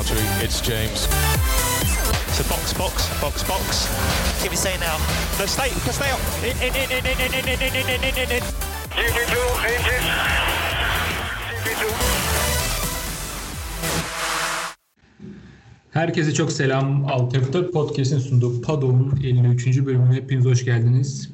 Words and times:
Chowdhury. 0.00 0.44
It's 0.44 0.60
James. 0.62 1.00
So 2.32 2.42
box, 2.48 2.72
box, 2.72 3.20
box, 3.20 3.42
box. 3.44 4.42
Give 4.42 4.50
me 4.50 4.56
say 4.56 4.74
now. 4.78 4.96
No, 5.38 5.44
stay, 5.44 5.68
stay 5.92 6.10
up. 6.10 6.20
In, 6.42 6.56
in, 6.56 6.74
in, 6.74 6.90
in, 6.90 7.04
in, 7.04 7.20
in, 7.20 7.44
in, 7.44 7.60
in, 7.60 7.76
in, 7.76 8.04
in, 8.04 8.14
in, 8.16 8.30
in. 8.30 8.42
GP2, 8.96 9.36
engine. 9.68 10.06
GP2. 11.64 11.84
Herkese 15.90 16.34
çok 16.34 16.52
selam. 16.52 17.06
Alt 17.06 17.34
F4 17.34 17.70
Podcast'in 17.70 18.18
sunduğu 18.18 18.62
Padok'un 18.62 19.20
53. 19.24 19.66
bölümüne 19.66 20.14
hepiniz 20.14 20.44
hoş 20.44 20.64
geldiniz. 20.64 21.30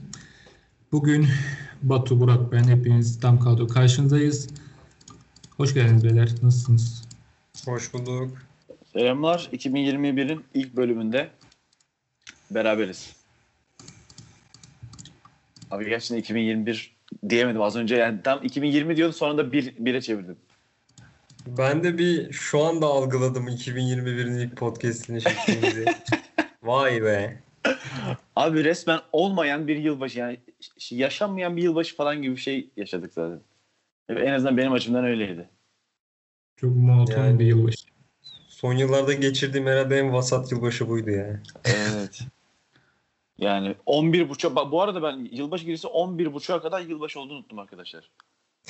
Bugün 0.93 1.29
Batu, 1.83 2.21
Burak, 2.21 2.53
ben 2.53 2.65
hepiniz 2.65 3.21
tam 3.21 3.41
kadro 3.41 3.69
karşınızdayız. 3.69 4.49
Hoş 5.57 5.75
geldiniz 5.75 6.05
beyler. 6.05 6.29
Nasılsınız? 6.43 7.03
Hoş 7.65 7.95
bulduk. 7.95 8.46
Selamlar. 8.97 9.49
2021'in 9.53 10.45
ilk 10.55 10.77
bölümünde 10.77 11.29
beraberiz. 12.51 13.17
Abi 15.71 15.89
gerçekten 15.89 16.17
2021 16.17 16.97
diyemedim 17.29 17.63
az 17.63 17.77
önce. 17.77 17.97
Yani 17.97 18.23
tam 18.23 18.45
2020 18.45 18.97
diyordum 18.97 19.15
sonra 19.15 19.39
da 19.39 19.53
1 19.53 19.75
1'e 19.77 20.01
çevirdim. 20.01 20.37
Ben 21.47 21.85
de 21.85 21.99
bir 21.99 22.33
şu 22.33 22.65
anda 22.65 22.87
algıladım 22.87 23.49
2021'in 23.49 24.39
ilk 24.39 24.57
podcast'ini 24.57 25.21
çektiğimizi. 25.21 25.85
Vay 26.63 27.03
be. 27.03 27.43
Abi 28.37 28.65
resmen 28.65 29.01
olmayan 29.13 29.69
bir 29.69 29.77
yılbaşı 29.77 30.19
yani 30.19 30.39
yaşanmayan 30.91 31.57
bir 31.57 31.63
yılbaşı 31.63 31.97
falan 31.97 32.23
gibi 32.23 32.37
bir 32.37 32.41
şey 32.41 32.71
yaşadık 32.77 33.13
zaten. 33.13 33.41
En 34.09 34.33
azından 34.33 34.57
benim 34.57 34.73
açımdan 34.73 35.05
öyleydi. 35.05 35.49
Çok 36.57 36.77
monoton 36.77 37.25
Yani- 37.25 37.39
bir 37.39 37.47
yılbaşı. 37.47 37.96
Son 38.57 38.73
yıllarda 38.73 39.13
geçirdiğim 39.13 39.67
herhalde 39.67 39.99
en 39.99 40.13
vasat 40.13 40.53
yılbaşı 40.53 40.89
buydu 40.89 41.11
ya. 41.11 41.41
Evet. 41.65 42.21
Yani 43.39 43.75
11 43.87 44.29
buçuk. 44.29 44.57
Bu 44.73 44.83
arada 44.83 45.03
ben 45.03 45.29
yılbaşı 45.33 45.65
girisi 45.65 45.87
11 45.87 46.33
buçuğa 46.33 46.63
kadar 46.63 46.81
yılbaşı 46.81 47.21
olduğunu 47.21 47.39
unuttum 47.39 47.59
arkadaşlar. 47.59 48.11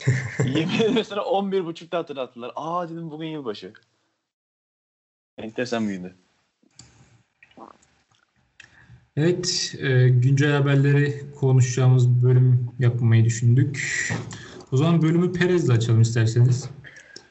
Yemin 0.44 0.74
ederim 0.74 0.94
mesela 0.94 1.24
11 1.24 1.64
buçukta 1.64 1.98
hatırlattılar. 1.98 2.52
Aa 2.56 2.88
dedim 2.88 3.10
bugün 3.10 3.26
yılbaşı. 3.26 3.72
Enteresan 5.38 5.88
bir 5.88 5.94
gündü. 5.94 6.14
Evet, 9.16 9.74
e, 9.78 10.08
güncel 10.08 10.52
haberleri 10.52 11.34
konuşacağımız 11.40 12.22
bölüm 12.24 12.70
yapmayı 12.78 13.24
düşündük. 13.24 14.08
O 14.72 14.76
zaman 14.76 15.02
bölümü 15.02 15.32
Perez'le 15.32 15.70
açalım 15.70 16.00
isterseniz. 16.00 16.70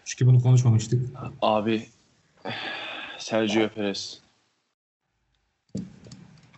Çünkü 0.05 0.25
bunu 0.25 0.39
konuşmamıştık. 0.39 1.09
Abi 1.41 1.94
Sergio 3.17 3.69
Perez. 3.69 4.21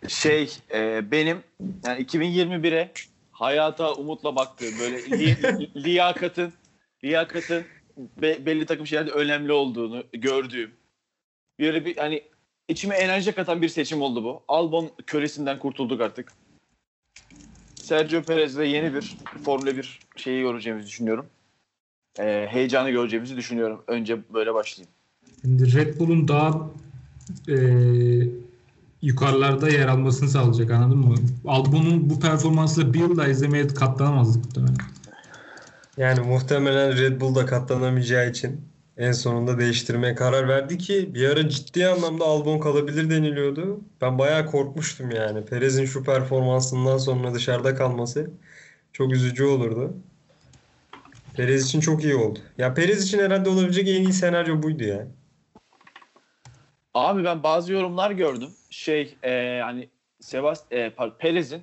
Şey 0.08 0.58
e, 0.74 1.12
benim 1.12 1.44
yani 1.86 2.02
2021'e 2.04 2.92
hayata 3.32 3.94
umutla 3.94 4.36
baktığım 4.36 4.80
böyle 4.80 4.98
li- 4.98 5.70
liyakatın 5.84 6.54
liyakatın 7.04 7.66
be- 7.98 8.46
belli 8.46 8.66
takım 8.66 8.88
şeylerde 8.88 9.12
önemli 9.12 9.52
olduğunu 9.52 10.04
gördüğüm 10.14 10.72
böyle 11.60 11.86
bir 11.86 11.98
hani 11.98 12.24
içime 12.68 12.96
enerji 12.96 13.32
katan 13.32 13.62
bir 13.62 13.70
seçim 13.70 14.02
oldu 14.02 14.24
bu. 14.24 14.44
Albon 14.48 14.92
kölesinden 15.08 15.60
kurtulduk 15.60 16.02
artık. 16.02 16.34
Sergio 17.76 18.22
Perez'le 18.22 18.60
yeni 18.60 18.94
bir 18.94 19.18
Formula 19.46 19.78
1 19.78 20.00
şeyi 20.16 20.42
göreceğimizi 20.42 20.88
düşünüyorum. 20.88 21.30
E, 22.20 22.48
heyecanı 22.50 22.90
göreceğimizi 22.90 23.38
düşünüyorum. 23.38 23.84
Önce 23.88 24.34
böyle 24.34 24.54
başlayayım. 24.54 24.97
Şimdi 25.42 25.74
Red 25.74 26.00
Bull'un 26.00 26.28
daha 26.28 26.70
e, 27.50 27.58
yukarılarda 29.02 29.70
yer 29.70 29.88
almasını 29.88 30.30
sağlayacak 30.30 30.72
anladın 30.72 30.98
mı? 30.98 31.16
Albon'un 31.46 32.10
bu 32.10 32.20
performansla 32.20 32.94
bir 32.94 33.00
yıl 33.00 33.18
daha 33.18 33.28
izlemeye 33.28 33.68
katlanamazdık 33.68 34.46
muhtemelen. 34.46 34.78
Yani 35.98 36.20
muhtemelen 36.20 36.98
Red 36.98 37.22
Bull 37.22 37.36
da 37.36 37.46
katlanamayacağı 37.46 38.30
için 38.30 38.62
en 38.98 39.12
sonunda 39.12 39.60
değiştirmeye 39.60 40.16
karar 40.16 40.48
verdi 40.48 40.78
ki 40.78 41.10
bir 41.14 41.30
ara 41.30 41.50
ciddi 41.50 41.88
anlamda 41.88 42.26
Albon 42.26 42.60
kalabilir 42.60 43.10
deniliyordu. 43.10 43.82
Ben 44.02 44.20
bayağı 44.20 44.46
korkmuştum 44.46 45.12
yani. 45.12 45.46
Perez'in 45.46 45.86
şu 45.86 46.04
performansından 46.04 46.98
sonra 46.98 47.34
dışarıda 47.34 47.76
kalması 47.76 48.32
çok 48.94 49.14
üzücü 49.14 49.44
olurdu. 49.44 49.94
Perez 51.38 51.66
için 51.66 51.80
çok 51.80 52.04
iyi 52.04 52.16
oldu. 52.16 52.40
Ya 52.58 52.74
Perez 52.74 53.04
için 53.04 53.20
herhalde 53.20 53.50
olabilecek 53.50 53.88
en 53.88 54.02
iyi 54.02 54.14
senaryo 54.14 54.64
buydu 54.64 54.84
ya. 54.84 55.08
Abi 56.98 57.24
ben 57.24 57.44
bazı 57.44 57.74
yorumlar 57.74 58.12
gördüm. 58.12 58.50
Şey 58.70 59.18
e, 59.24 59.62
hani 59.64 59.90
Sebast 60.20 60.74
e, 60.74 60.94
Perez'in 61.20 61.62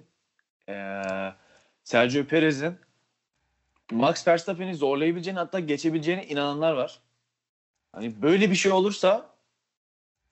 e, 0.69 1.03
Sergio 1.84 2.25
Perez'in 2.25 2.77
Max 3.91 4.28
Verstappen'i 4.28 4.75
zorlayabileceğini 4.75 5.39
hatta 5.39 5.61
geçebileceğine 5.61 6.27
inananlar 6.27 6.73
var. 6.73 7.00
Hani 7.93 8.23
böyle 8.23 8.50
bir 8.50 8.55
şey 8.56 8.73
olursa 8.73 9.27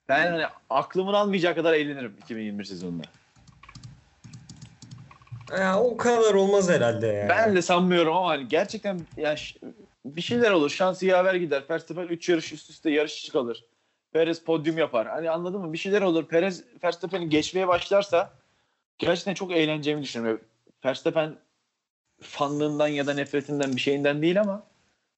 ben 0.09 0.31
hani 0.31 0.45
aklımın 0.69 1.13
almayacağı 1.13 1.55
kadar 1.55 1.73
eğlenirim 1.73 2.15
2021 2.23 2.63
sezonunda. 2.63 3.03
Ya 5.51 5.79
o 5.79 5.97
kadar 5.97 6.33
olmaz 6.33 6.69
herhalde 6.69 7.07
ya. 7.07 7.29
Ben 7.29 7.55
de 7.55 7.61
sanmıyorum 7.61 8.15
ama 8.15 8.29
hani 8.29 8.47
gerçekten 8.47 9.01
ya 9.17 9.35
bir 10.05 10.21
şeyler 10.21 10.51
olur. 10.51 10.69
Şansı 10.69 11.05
yaver 11.05 11.35
gider. 11.35 11.63
Verstappen 11.69 12.07
3 12.07 12.29
yarış 12.29 12.53
üst 12.53 12.69
üste 12.69 12.91
yarışçı 12.91 13.31
kalır. 13.31 13.63
Perez 14.13 14.43
podyum 14.43 14.77
yapar. 14.77 15.07
Hani 15.07 15.29
anladın 15.29 15.61
mı? 15.61 15.73
Bir 15.73 15.77
şeyler 15.77 16.01
olur. 16.01 16.27
Perez 16.27 16.63
Verstappen'i 16.83 17.29
geçmeye 17.29 17.67
başlarsa 17.67 18.33
gerçekten 18.99 19.33
çok 19.33 19.51
eğleneceğimi 19.51 20.03
düşünüyorum. 20.03 20.41
Verstappen 20.85 21.35
fanlığından 22.21 22.87
ya 22.87 23.07
da 23.07 23.13
nefretinden 23.13 23.75
bir 23.75 23.81
şeyinden 23.81 24.21
değil 24.21 24.41
ama 24.41 24.63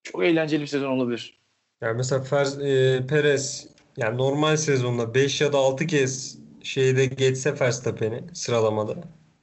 çok 0.03 0.23
eğlenceli 0.23 0.61
bir 0.61 0.67
sezon 0.67 0.91
olabilir. 0.91 1.38
Yani 1.81 1.97
mesela 1.97 2.22
Fer, 2.22 2.45
e, 2.45 3.07
Perez 3.07 3.67
yani 3.97 4.17
normal 4.17 4.57
sezonda 4.57 5.13
5 5.13 5.41
ya 5.41 5.53
da 5.53 5.57
6 5.57 5.88
kez 5.88 6.38
şeyde 6.63 7.06
geçse 7.06 7.59
Verstappen'i 7.59 8.23
sıralamada. 8.33 8.95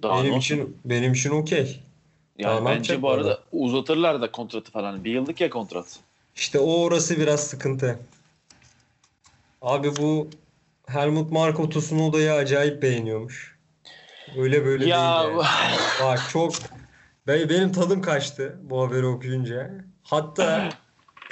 Daha 0.03 0.23
benim 0.23 0.35
olsun? 0.35 0.55
için 0.55 0.77
benim 0.85 1.13
için 1.13 1.31
okey. 1.31 1.81
yani 2.39 2.65
daha 2.65 2.71
bence 2.71 2.99
bu 2.99 3.03
bu 3.03 3.11
arada 3.11 3.29
arada? 3.29 3.43
uzatırlar 3.53 4.23
da 4.23 4.31
kontratı 4.31 4.73
falan. 4.73 5.05
Bir 5.05 5.11
yıllık 5.11 5.41
ya 5.41 5.51
kontrat. 5.51 5.99
İşte 6.37 6.59
o 6.59 6.83
orası 6.83 7.21
biraz 7.21 7.41
sıkıntı. 7.41 7.99
Abi 9.63 9.97
bu 9.97 10.31
Helmut 10.87 11.33
Marko 11.33 11.69
Tsunoda'yı 11.69 12.33
acayip 12.33 12.83
beğeniyormuş. 12.83 13.59
Öyle 14.37 14.65
böyle 14.65 14.87
Ya 14.87 14.97
değil 14.97 15.39
yani. 15.39 15.41
Bak 16.03 16.21
çok 16.33 16.55
ben, 17.27 17.49
benim 17.49 17.73
tadım 17.73 18.03
kaçtı 18.03 18.59
bu 18.63 18.83
haberi 18.83 19.07
okuyunca. 19.07 19.71
Hatta 20.03 20.69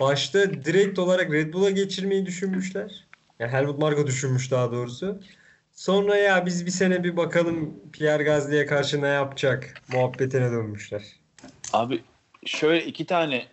başta 0.00 0.64
direkt 0.64 0.98
olarak 0.98 1.32
Red 1.32 1.52
Bull'a 1.52 1.70
geçirmeyi 1.70 2.26
düşünmüşler. 2.26 3.06
Yani 3.38 3.52
Helmut 3.52 3.78
Marko 3.78 4.06
düşünmüş 4.06 4.50
daha 4.50 4.72
doğrusu. 4.72 5.20
Sonra 5.72 6.16
ya 6.16 6.46
biz 6.46 6.66
bir 6.66 6.70
sene 6.70 7.04
bir 7.04 7.16
bakalım 7.16 7.74
Pierre 7.92 8.22
Gasly'ye 8.22 8.66
karşı 8.66 9.02
ne 9.02 9.08
yapacak 9.08 9.82
muhabbetine 9.92 10.50
dönmüşler. 10.50 11.02
Abi 11.72 12.02
şöyle 12.46 12.84
iki 12.84 13.06
tane 13.06 13.46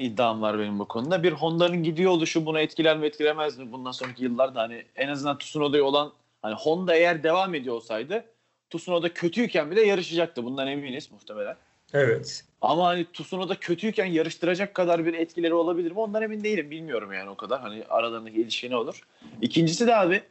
iddiam 0.00 0.42
var 0.42 0.58
benim 0.58 0.78
bu 0.78 0.88
konuda. 0.88 1.22
Bir 1.22 1.32
Honda'nın 1.32 1.82
gidiyor 1.82 2.10
oluşu 2.10 2.46
bunu 2.46 2.60
etkiler 2.60 2.98
mi 2.98 3.06
etkilemez 3.06 3.58
mi 3.58 3.72
bundan 3.72 3.92
sonraki 3.92 4.24
yıllarda 4.24 4.60
hani 4.60 4.84
en 4.96 5.08
azından 5.08 5.38
Tsunoda'ya 5.38 5.84
olan 5.84 6.12
hani 6.42 6.54
Honda 6.54 6.94
eğer 6.94 7.22
devam 7.22 7.54
ediyor 7.54 7.74
olsaydı 7.74 8.24
Tsunoda 8.70 9.14
kötüyken 9.14 9.70
bile 9.70 9.86
yarışacaktı. 9.86 10.44
Bundan 10.44 10.68
eminiz 10.68 11.12
muhtemelen. 11.12 11.56
Evet. 11.92 12.44
Ama 12.60 12.86
hani 12.86 13.06
Tsunoda 13.12 13.54
kötüyken 13.54 14.06
yarıştıracak 14.06 14.74
kadar 14.74 15.06
bir 15.06 15.14
etkileri 15.14 15.54
olabilir 15.54 15.90
mi? 15.90 15.98
Ondan 15.98 16.22
emin 16.22 16.44
değilim. 16.44 16.70
Bilmiyorum 16.70 17.12
yani 17.12 17.30
o 17.30 17.34
kadar. 17.34 17.60
Hani 17.60 17.84
aralarındaki 17.88 18.40
ilişki 18.40 18.70
ne 18.70 18.76
olur? 18.76 19.06
İkincisi 19.40 19.86
de 19.86 19.96
abi 19.96 20.22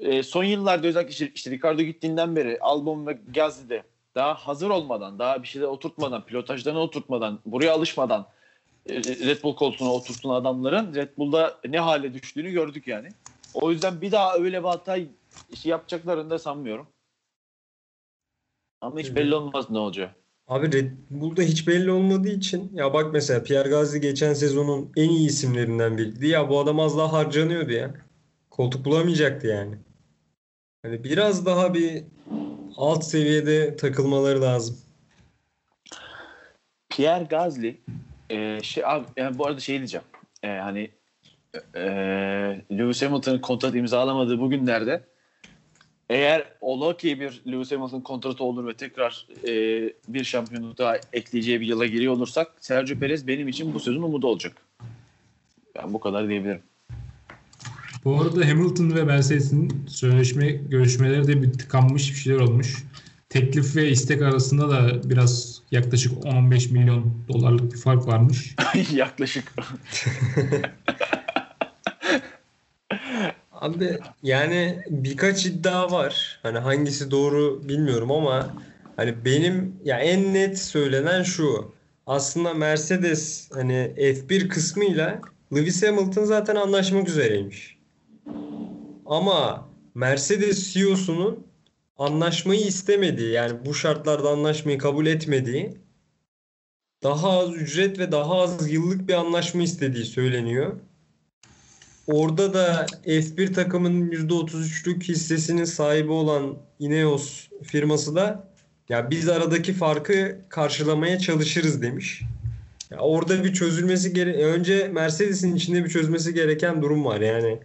e, 0.00 0.22
son 0.22 0.44
yıllarda 0.44 0.86
özellikle 0.86 1.30
işte, 1.34 1.50
Ricardo 1.50 1.82
gittiğinden 1.82 2.36
beri 2.36 2.58
Albon 2.60 3.06
ve 3.06 3.18
Gasly'de 3.34 3.82
daha 4.14 4.34
hazır 4.34 4.70
olmadan, 4.70 5.18
daha 5.18 5.42
bir 5.42 5.48
şeyler 5.48 5.66
oturtmadan, 5.66 6.24
pilotajlarına 6.24 6.80
oturtmadan, 6.80 7.38
buraya 7.46 7.72
alışmadan 7.72 8.26
Red 8.88 9.42
Bull 9.42 9.56
koltuğuna 9.56 9.92
oturtulan 9.92 10.40
adamların 10.40 10.94
Red 10.94 11.08
Bull'da 11.18 11.60
ne 11.68 11.78
hale 11.78 12.14
düştüğünü 12.14 12.50
gördük 12.50 12.86
yani. 12.86 13.08
O 13.54 13.70
yüzden 13.70 14.00
bir 14.00 14.12
daha 14.12 14.34
öyle 14.34 14.62
bir 14.62 14.68
hata 14.68 14.96
işi 15.50 15.68
yapacaklarını 15.68 16.30
da 16.30 16.38
sanmıyorum. 16.38 16.86
Ama 18.80 19.00
hiç 19.00 19.14
belli 19.14 19.34
olmaz 19.34 19.70
ne 19.70 19.78
olacağı. 19.78 20.10
Abi 20.48 20.72
Red 20.72 20.90
Bull'da 21.10 21.42
hiç 21.42 21.68
belli 21.68 21.90
olmadığı 21.90 22.28
için 22.28 22.70
ya 22.74 22.92
bak 22.94 23.12
mesela 23.12 23.42
Pierre 23.42 23.68
Gasly 23.68 24.00
geçen 24.00 24.34
sezonun 24.34 24.92
en 24.96 25.08
iyi 25.08 25.28
isimlerinden 25.28 25.98
biriydi. 25.98 26.26
Ya 26.26 26.48
bu 26.48 26.60
adam 26.60 26.80
az 26.80 26.98
daha 26.98 27.12
harcanıyordu 27.12 27.72
ya. 27.72 27.94
Koltuk 28.50 28.84
bulamayacaktı 28.84 29.46
yani. 29.46 29.74
Hani 30.82 31.04
biraz 31.04 31.46
daha 31.46 31.74
bir 31.74 32.04
alt 32.76 33.04
seviyede 33.04 33.76
takılmaları 33.76 34.42
lazım. 34.42 34.78
Pierre 36.88 37.24
Gasly 37.24 37.80
e, 38.34 38.62
şey 38.62 38.84
abi 38.86 39.06
yani 39.16 39.38
bu 39.38 39.46
arada 39.46 39.60
şey 39.60 39.78
diyeceğim. 39.78 40.06
E, 40.42 40.48
hani 40.48 40.90
e, 41.74 41.80
Lewis 42.72 43.02
Hamilton'ın 43.02 43.38
kontrat 43.38 43.74
imzalamadığı 43.74 44.40
bugünlerde 44.40 45.04
eğer 46.10 46.44
ola 46.60 46.96
ki 46.96 47.20
bir 47.20 47.42
Lewis 47.52 47.72
Hamilton 47.72 48.00
kontratı 48.00 48.44
olur 48.44 48.66
ve 48.66 48.74
tekrar 48.74 49.26
e, 49.48 49.52
bir 50.08 50.24
şampiyonluk 50.24 50.78
daha 50.78 50.96
ekleyeceği 51.12 51.60
bir 51.60 51.66
yıla 51.66 51.86
giriyor 51.86 52.12
olursak 52.12 52.52
Sergio 52.60 52.98
Perez 52.98 53.26
benim 53.26 53.48
için 53.48 53.74
bu 53.74 53.80
sözün 53.80 54.02
umudu 54.02 54.26
olacak. 54.26 54.52
Ben 55.76 55.94
bu 55.94 56.00
kadar 56.00 56.28
diyebilirim. 56.28 56.62
Bu 58.04 58.20
arada 58.20 58.48
Hamilton 58.48 58.94
ve 58.94 59.04
Mercedes'in 59.04 59.86
sözleşme 59.88 60.50
görüşmeleri 60.50 61.26
de 61.26 61.42
bir 61.42 61.52
tıkanmış 61.52 62.12
bir 62.12 62.18
şeyler 62.18 62.40
olmuş. 62.40 62.84
Teklif 63.34 63.76
ve 63.76 63.88
istek 63.88 64.22
arasında 64.22 64.70
da 64.70 65.10
biraz 65.10 65.60
yaklaşık 65.70 66.12
10-15 66.12 66.72
milyon 66.72 67.14
dolarlık 67.28 67.72
bir 67.72 67.78
fark 67.78 68.06
varmış. 68.06 68.56
Yaklaşık. 68.92 69.52
Abi 73.52 73.98
yani 74.22 74.78
birkaç 74.90 75.46
iddia 75.46 75.90
var. 75.90 76.40
Hani 76.42 76.58
hangisi 76.58 77.10
doğru 77.10 77.68
bilmiyorum 77.68 78.12
ama 78.12 78.56
hani 78.96 79.24
benim 79.24 79.76
ya 79.84 79.98
en 79.98 80.34
net 80.34 80.58
söylenen 80.58 81.22
şu. 81.22 81.72
Aslında 82.06 82.54
Mercedes 82.54 83.50
hani 83.54 83.92
F1 83.96 84.48
kısmıyla 84.48 85.20
Lewis 85.54 85.82
Hamilton 85.82 86.24
zaten 86.24 86.56
anlaşmak 86.56 87.08
üzereymiş. 87.08 87.78
Ama 89.06 89.68
Mercedes 89.94 90.74
CEO'sunun 90.74 91.53
anlaşmayı 91.96 92.60
istemediği 92.60 93.32
yani 93.32 93.66
bu 93.66 93.74
şartlarda 93.74 94.30
anlaşmayı 94.30 94.78
kabul 94.78 95.06
etmediği 95.06 95.78
daha 97.02 97.30
az 97.30 97.54
ücret 97.54 97.98
ve 97.98 98.12
daha 98.12 98.40
az 98.40 98.70
yıllık 98.70 99.08
bir 99.08 99.14
anlaşma 99.14 99.62
istediği 99.62 100.04
söyleniyor. 100.04 100.72
Orada 102.06 102.54
da 102.54 102.86
F1 103.06 103.52
takımının 103.52 104.10
%33'lük 104.10 105.02
hissesinin 105.02 105.64
sahibi 105.64 106.10
olan 106.10 106.56
Ineos 106.78 107.48
firması 107.62 108.14
da 108.14 108.48
ya 108.88 109.10
biz 109.10 109.28
aradaki 109.28 109.72
farkı 109.72 110.38
karşılamaya 110.48 111.18
çalışırız 111.18 111.82
demiş. 111.82 112.22
Ya 112.90 112.98
orada 112.98 113.44
bir 113.44 113.52
çözülmesi 113.52 114.12
gere 114.12 114.44
önce 114.44 114.88
Mercedes'in 114.88 115.56
içinde 115.56 115.84
bir 115.84 115.90
çözmesi 115.90 116.34
gereken 116.34 116.82
durum 116.82 117.04
var. 117.04 117.20
Yani 117.20 117.60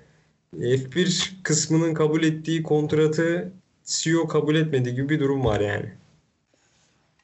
F1 0.57 1.29
kısmının 1.43 1.93
kabul 1.93 2.23
ettiği 2.23 2.63
kontratı 2.63 3.51
CEO 3.89 4.27
kabul 4.27 4.56
etmediği 4.56 4.95
gibi 4.95 5.09
bir 5.09 5.19
durum 5.19 5.45
var 5.45 5.59
yani. 5.59 5.89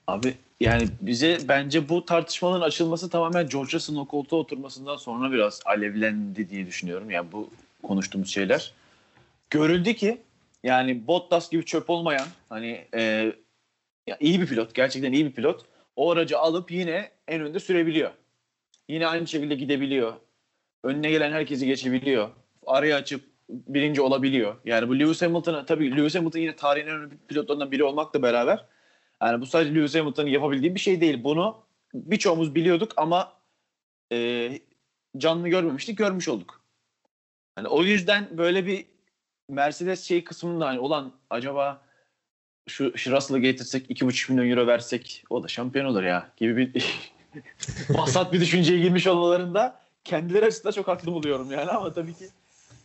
Abi 0.07 0.35
yani 0.59 0.87
bize 1.01 1.37
bence 1.47 1.89
bu 1.89 2.05
tartışmaların 2.05 2.67
açılması 2.67 3.09
tamamen 3.09 3.47
George 3.47 3.71
Russell'ın 3.73 3.99
o 3.99 4.05
koltuğa 4.07 4.39
oturmasından 4.39 4.95
sonra 4.95 5.31
biraz 5.31 5.61
alevlendi 5.65 6.49
diye 6.49 6.67
düşünüyorum. 6.67 7.11
Yani 7.11 7.31
bu 7.31 7.49
konuştuğumuz 7.83 8.29
şeyler. 8.29 8.73
Görüldü 9.49 9.93
ki 9.93 10.21
yani 10.63 11.07
Bottas 11.07 11.51
gibi 11.51 11.65
çöp 11.65 11.89
olmayan 11.89 12.27
hani 12.49 12.85
e, 12.93 13.01
ya 14.07 14.17
iyi 14.19 14.41
bir 14.41 14.47
pilot 14.47 14.73
gerçekten 14.73 15.11
iyi 15.11 15.25
bir 15.25 15.31
pilot 15.31 15.65
o 15.95 16.11
aracı 16.11 16.39
alıp 16.39 16.71
yine 16.71 17.11
en 17.27 17.41
önde 17.41 17.59
sürebiliyor. 17.59 18.11
Yine 18.89 19.07
aynı 19.07 19.27
şekilde 19.27 19.55
gidebiliyor. 19.55 20.13
Önüne 20.83 21.09
gelen 21.09 21.31
herkesi 21.31 21.65
geçebiliyor. 21.65 22.29
Araya 22.65 22.95
açıp 22.95 23.34
birinci 23.49 24.01
olabiliyor. 24.01 24.55
Yani 24.65 24.89
bu 24.89 24.99
Lewis 24.99 25.21
Hamilton'a 25.21 25.65
tabii 25.65 25.97
Lewis 25.97 26.15
Hamilton 26.15 26.39
yine 26.39 26.55
tarihin 26.55 26.87
en 26.87 26.93
önemli 26.95 27.17
pilotlarından 27.27 27.71
biri 27.71 27.83
olmakla 27.83 28.21
beraber 28.21 28.65
yani 29.21 29.41
bu 29.41 29.45
sadece 29.45 29.75
Lewis 29.75 29.95
Hamilton'ın 29.95 30.27
yapabildiği 30.27 30.75
bir 30.75 30.79
şey 30.79 31.01
değil. 31.01 31.23
Bunu 31.23 31.57
birçoğumuz 31.93 32.55
biliyorduk 32.55 32.91
ama 32.97 33.33
e, 34.11 34.51
canlı 35.17 35.49
görmemiştik, 35.49 35.97
görmüş 35.97 36.27
olduk. 36.27 36.61
Yani 37.57 37.67
o 37.67 37.83
yüzden 37.83 38.37
böyle 38.37 38.65
bir 38.65 38.85
Mercedes 39.49 40.03
şey 40.03 40.23
kısmında 40.23 40.67
hani 40.67 40.79
olan 40.79 41.13
acaba 41.29 41.81
şu, 42.67 42.97
şu 42.97 43.11
Russell'ı 43.11 43.39
getirsek 43.39 43.89
2,5 43.91 44.31
milyon 44.31 44.49
euro 44.49 44.67
versek 44.67 45.23
o 45.29 45.43
da 45.43 45.47
şampiyon 45.47 45.85
olur 45.85 46.03
ya 46.03 46.31
gibi 46.37 46.57
bir 46.57 46.85
vasat 47.89 48.33
bir 48.33 48.41
düşünceye 48.41 48.79
girmiş 48.79 49.07
olmalarında 49.07 49.81
kendileri 50.03 50.45
açısından 50.45 50.71
çok 50.71 50.87
haklı 50.87 51.11
buluyorum 51.11 51.51
yani 51.51 51.71
ama 51.71 51.93
tabii 51.93 52.13
ki 52.13 52.25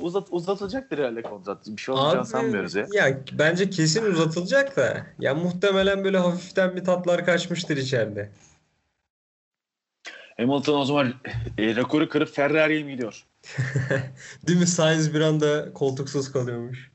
uzat, 0.00 0.28
uzatacaktır 0.30 0.98
herhalde 0.98 1.22
kontrat. 1.22 1.66
Bir 1.66 1.80
şey 1.80 1.94
olacağını 1.94 2.20
Abi, 2.20 2.28
sanmıyoruz 2.28 2.74
ya. 2.74 2.86
Ya 2.92 3.20
bence 3.32 3.70
kesin 3.70 4.04
uzatılacak 4.04 4.76
da 4.76 5.06
ya 5.18 5.34
muhtemelen 5.34 6.04
böyle 6.04 6.18
hafiften 6.18 6.76
bir 6.76 6.84
tatlar 6.84 7.24
kaçmıştır 7.26 7.76
içeride. 7.76 8.30
Hamilton 10.36 10.80
o 10.80 10.84
zaman 10.84 11.14
e, 11.58 11.76
rekoru 11.76 12.08
kırıp 12.08 12.28
Ferrari'ye 12.28 12.82
mi 12.82 12.92
gidiyor? 12.92 13.26
Değil 14.46 14.58
mi? 14.58 14.66
Sainz 14.66 15.14
bir 15.14 15.20
anda 15.20 15.72
koltuksuz 15.72 16.32
kalıyormuş. 16.32 16.90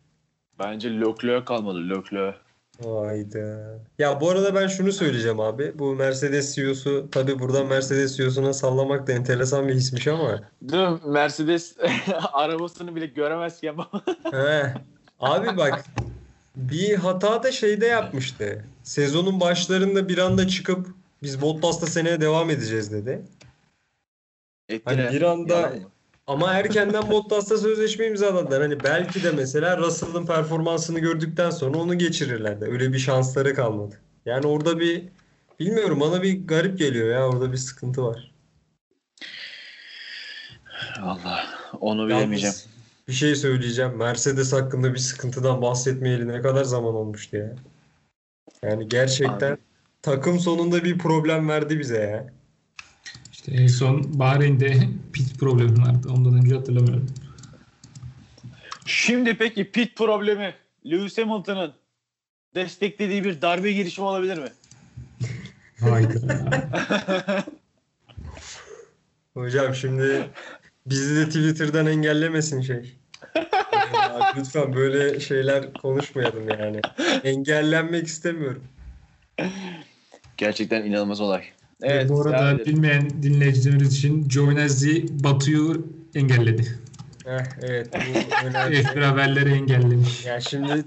Bence 0.59 0.99
Leclerc 0.99 1.45
kalmadı. 1.45 1.89
Leclerc. 1.89 2.44
Hayda. 2.83 3.79
Ya 3.99 4.21
bu 4.21 4.29
arada 4.29 4.55
ben 4.55 4.67
şunu 4.67 4.91
söyleyeceğim 4.91 5.39
abi. 5.39 5.79
Bu 5.79 5.95
Mercedes 5.95 6.55
CEO'su 6.55 7.07
tabii 7.11 7.39
buradan 7.39 7.67
Mercedes 7.67 8.17
CEO'suna 8.17 8.53
sallamak 8.53 9.07
da 9.07 9.11
enteresan 9.11 9.67
bir 9.67 9.73
hismiş 9.75 10.07
ama. 10.07 10.41
Değil 10.61 10.87
mi? 10.87 10.99
Mercedes 11.05 11.75
arabasını 12.33 12.95
bile 12.95 13.05
göremezken 13.05 13.75
He. 14.31 14.73
Abi 15.19 15.57
bak 15.57 15.85
bir 16.55 16.95
hata 16.95 17.43
da 17.43 17.51
şeyde 17.51 17.85
yapmıştı. 17.85 18.65
Sezonun 18.83 19.39
başlarında 19.39 20.09
bir 20.09 20.17
anda 20.17 20.47
çıkıp 20.47 20.87
biz 21.23 21.41
Bottas'ta 21.41 21.87
seneye 21.87 22.21
devam 22.21 22.49
edeceğiz 22.49 22.91
dedi. 22.91 23.21
ettiler. 24.69 24.97
Hani 25.05 25.15
bir 25.15 25.21
anda- 25.21 25.53
Yalan 25.53 25.75
mı? 25.79 25.91
Ama 26.27 26.53
erkenden 26.53 27.11
Bottas'ta 27.11 27.57
sözleşme 27.57 28.07
imzaladılar. 28.07 28.61
Hani 28.61 28.83
belki 28.83 29.23
de 29.23 29.31
mesela 29.31 29.77
Russell'ın 29.77 30.25
performansını 30.25 30.99
gördükten 30.99 31.49
sonra 31.49 31.77
onu 31.77 31.97
geçirirlerdi. 31.97 32.65
Öyle 32.65 32.93
bir 32.93 32.99
şansları 32.99 33.55
kalmadı. 33.55 33.95
Yani 34.25 34.47
orada 34.47 34.79
bir 34.79 35.03
bilmiyorum 35.59 35.99
bana 35.99 36.23
bir 36.23 36.47
garip 36.47 36.77
geliyor 36.77 37.09
ya. 37.09 37.27
Orada 37.27 37.51
bir 37.51 37.57
sıkıntı 37.57 38.03
var. 38.03 38.31
Allah 41.01 41.45
onu 41.81 42.07
bilemeyeceğim. 42.07 42.55
bir 43.07 43.13
şey 43.13 43.35
söyleyeceğim. 43.35 43.95
Mercedes 43.97 44.53
hakkında 44.53 44.93
bir 44.93 44.99
sıkıntıdan 44.99 45.61
bahsetmeyeli 45.61 46.27
ne 46.27 46.41
kadar 46.41 46.63
zaman 46.63 46.95
olmuştu 46.95 47.37
ya. 47.37 47.55
Yani 48.63 48.87
gerçekten 48.87 49.51
Abi. 49.51 49.59
takım 50.01 50.39
sonunda 50.39 50.83
bir 50.83 50.97
problem 50.97 51.49
verdi 51.49 51.79
bize 51.79 51.97
ya. 51.97 52.33
İşte 53.47 53.61
en 53.61 53.67
son 53.67 54.19
Bahreyn'de 54.19 54.79
pit 55.13 55.39
problemi 55.39 55.81
vardı. 55.81 56.07
Ondan 56.11 56.33
önce 56.33 56.55
hatırlamıyorum. 56.55 57.05
Şimdi 58.85 59.37
peki 59.37 59.71
pit 59.71 59.97
problemi 59.97 60.53
Lewis 60.85 61.17
Hamilton'ın 61.17 61.73
desteklediği 62.55 63.23
bir 63.23 63.41
darbe 63.41 63.71
girişimi 63.71 64.07
olabilir 64.07 64.37
mi? 64.37 64.49
Hayda. 65.79 66.13
Hocam 69.33 69.75
şimdi 69.75 70.29
bizi 70.85 71.15
de 71.15 71.25
Twitter'dan 71.25 71.87
engellemesin 71.87 72.61
şey. 72.61 72.95
Ya 73.93 74.33
Lütfen 74.37 74.75
böyle 74.75 75.19
şeyler 75.19 75.73
konuşmayalım 75.73 76.49
yani. 76.49 76.81
Engellenmek 77.23 78.07
istemiyorum. 78.07 78.63
Gerçekten 80.37 80.85
inanılmaz 80.85 81.21
olay. 81.21 81.54
Evet. 81.81 82.09
Bu 82.09 82.21
arada 82.21 82.65
bilmeyen 82.65 83.09
dinleyicilerimiz 83.23 83.97
için 83.97 84.27
Giovinazzi 84.27 85.05
Batu'yu 85.23 85.87
engelledi. 86.15 86.79
Heh, 87.25 87.43
evet 87.61 87.87
bu 87.93 88.45
önemli. 88.47 88.75
F1 88.83 89.01
haberleri 89.01 89.49
engellemiş. 89.49 90.25
Ya 90.25 90.41
şimdi 90.41 90.83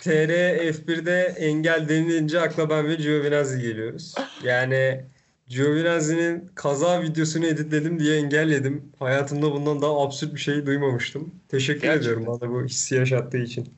TR 0.00 0.30
F1'de 0.68 1.20
engel 1.38 1.88
denilince 1.88 2.40
akla 2.40 2.70
ben 2.70 2.88
ve 2.88 2.94
Giovinazzi 2.94 3.60
geliyoruz. 3.62 4.14
Yani 4.44 5.04
Giovinazzi'nin 5.46 6.50
kaza 6.54 7.02
videosunu 7.02 7.46
editledim 7.46 7.98
diye 7.98 8.16
engelledim. 8.16 8.92
Hayatımda 8.98 9.52
bundan 9.52 9.82
daha 9.82 10.02
absürt 10.02 10.34
bir 10.34 10.40
şey 10.40 10.66
duymamıştım. 10.66 11.34
Teşekkür 11.48 11.80
Gerçekten. 11.80 12.00
ediyorum 12.00 12.26
bana 12.26 12.50
bu 12.50 12.64
hissi 12.64 12.94
yaşattığı 12.94 13.38
için. 13.38 13.68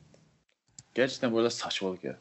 Gerçekten 0.95 1.31
burada 1.31 1.49
saçmalık 1.49 2.03
ya. 2.03 2.17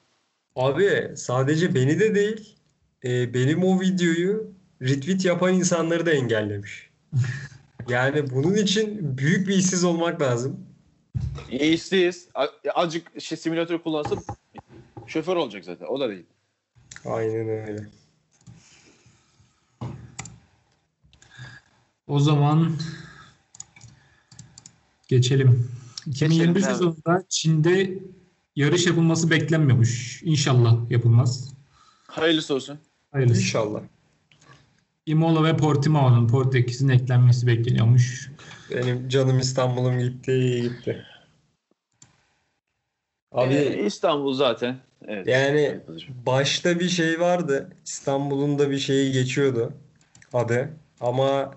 Abi 0.57 1.12
sadece 1.16 1.75
beni 1.75 2.00
de 2.00 2.14
değil, 2.14 2.57
e, 3.04 3.34
benim 3.34 3.64
o 3.64 3.80
videoyu 3.80 4.50
retweet 4.82 5.24
yapan 5.24 5.54
insanları 5.54 6.06
da 6.06 6.10
engellemiş. 6.10 6.90
Yani 7.88 8.30
bunun 8.30 8.54
için 8.54 9.18
büyük 9.18 9.48
bir 9.48 9.54
işsiz 9.56 9.84
olmak 9.84 10.20
lazım. 10.20 10.60
A- 12.34 12.46
Azıcık 12.74 13.20
şey, 13.20 13.38
simülatör 13.38 13.78
kullansın 13.78 14.18
şoför 15.06 15.36
olacak 15.36 15.64
zaten. 15.64 15.86
O 15.86 16.00
da 16.00 16.08
değil. 16.08 16.26
Aynen 17.04 17.48
öyle. 17.48 17.86
O 22.06 22.20
zaman 22.20 22.76
geçelim. 25.08 25.70
2021 26.06 26.38
Geçelim, 26.38 26.52
abi. 26.52 26.62
sezonunda 26.62 27.24
Çin'de 27.28 27.98
yarış 28.56 28.86
yapılması 28.86 29.30
beklenmiyormuş. 29.30 30.22
İnşallah 30.22 30.90
yapılmaz. 30.90 31.55
Hayırlısı 32.16 32.54
olsun. 32.54 32.78
Hayırlısı. 33.12 33.40
İnşallah. 33.40 33.80
Imola 35.06 35.44
ve 35.44 35.56
Portimao'nun 35.56 36.28
Portekiz'in 36.28 36.88
eklenmesi 36.88 37.46
bekleniyormuş. 37.46 38.30
Benim 38.70 39.08
canım 39.08 39.38
İstanbul'um 39.38 39.99
gitti 39.99 40.62
gitti. 40.62 41.04
Abi 43.32 43.54
Ee, 43.54 43.85
İstanbul 43.87 44.35
zaten. 44.35 44.76
Evet. 45.08 45.26
yani 45.26 45.80
başta 46.26 46.80
bir 46.80 46.88
şey 46.88 47.20
vardı. 47.20 47.70
İstanbul'un 47.85 48.58
da 48.58 48.70
bir 48.70 48.78
şeyi 48.78 49.12
geçiyordu 49.12 49.73
adı. 50.32 50.70
Ama 51.00 51.54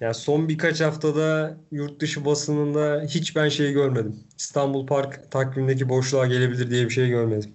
yani 0.00 0.14
son 0.14 0.48
birkaç 0.48 0.80
haftada 0.80 1.56
yurt 1.72 2.00
dışı 2.00 2.24
basınında 2.24 3.02
hiç 3.08 3.36
ben 3.36 3.48
şey 3.48 3.72
görmedim. 3.72 4.20
İstanbul 4.38 4.86
Park 4.86 5.30
takvimdeki 5.30 5.88
boşluğa 5.88 6.26
gelebilir 6.26 6.70
diye 6.70 6.84
bir 6.84 6.90
şey 6.90 7.08
görmedim. 7.08 7.52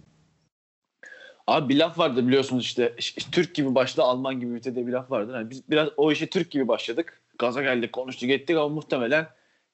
Abi 1.49 1.69
bir 1.69 1.79
laf 1.79 1.97
vardır 1.97 2.27
biliyorsunuz 2.27 2.65
işte, 2.65 2.95
Türk 3.31 3.55
gibi 3.55 3.75
başla 3.75 4.03
Alman 4.03 4.39
gibi 4.39 4.55
bitir 4.55 4.75
diye 4.75 4.87
bir 4.87 4.91
laf 4.91 5.11
vardır. 5.11 5.33
Yani 5.35 5.49
biz 5.49 5.69
biraz 5.69 5.89
o 5.97 6.11
işe 6.11 6.27
Türk 6.27 6.51
gibi 6.51 6.67
başladık. 6.67 7.21
Gaza 7.39 7.61
geldik 7.61 7.93
konuştuk 7.93 8.29
ettik 8.29 8.57
ama 8.57 8.69
muhtemelen 8.69 9.27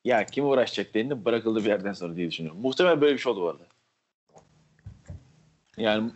ya 0.06 0.26
kim 0.26 0.46
uğraşacak 0.46 0.94
denildi 0.94 1.26
bırakıldı 1.26 1.60
bir 1.60 1.70
yerden 1.70 1.94
sonra 1.94 2.16
diye 2.16 2.32
düşünüyorum. 2.32 2.62
Muhtemelen 2.62 3.02
böyle 3.02 3.14
bir 3.14 3.20
şey 3.20 3.32
oldu 3.32 3.42
bu 3.42 3.50
arada. 3.50 3.64
Yani 5.78 6.12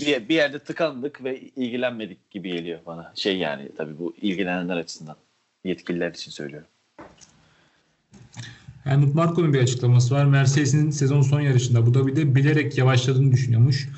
bir, 0.00 0.28
bir 0.28 0.34
yerde 0.34 0.58
tıkandık 0.58 1.24
ve 1.24 1.40
ilgilenmedik 1.40 2.30
gibi 2.30 2.52
geliyor 2.52 2.78
bana. 2.86 3.12
Şey 3.14 3.38
yani 3.38 3.68
tabii 3.76 3.98
bu 3.98 4.14
ilgilenenler 4.22 4.76
açısından. 4.76 5.16
Yetkililer 5.64 6.10
için 6.10 6.30
söylüyorum. 6.30 6.68
Helmut 8.84 9.14
Marko'nun 9.14 9.52
bir 9.52 9.62
açıklaması 9.62 10.14
var. 10.14 10.24
Mercedes'in 10.24 10.90
sezon 10.90 11.22
son 11.22 11.40
yarışında 11.40 11.78
Abu 11.78 11.94
Dhabi'de 11.94 12.34
bilerek 12.34 12.78
yavaşladığını 12.78 13.32
düşünüyormuş. 13.32 13.88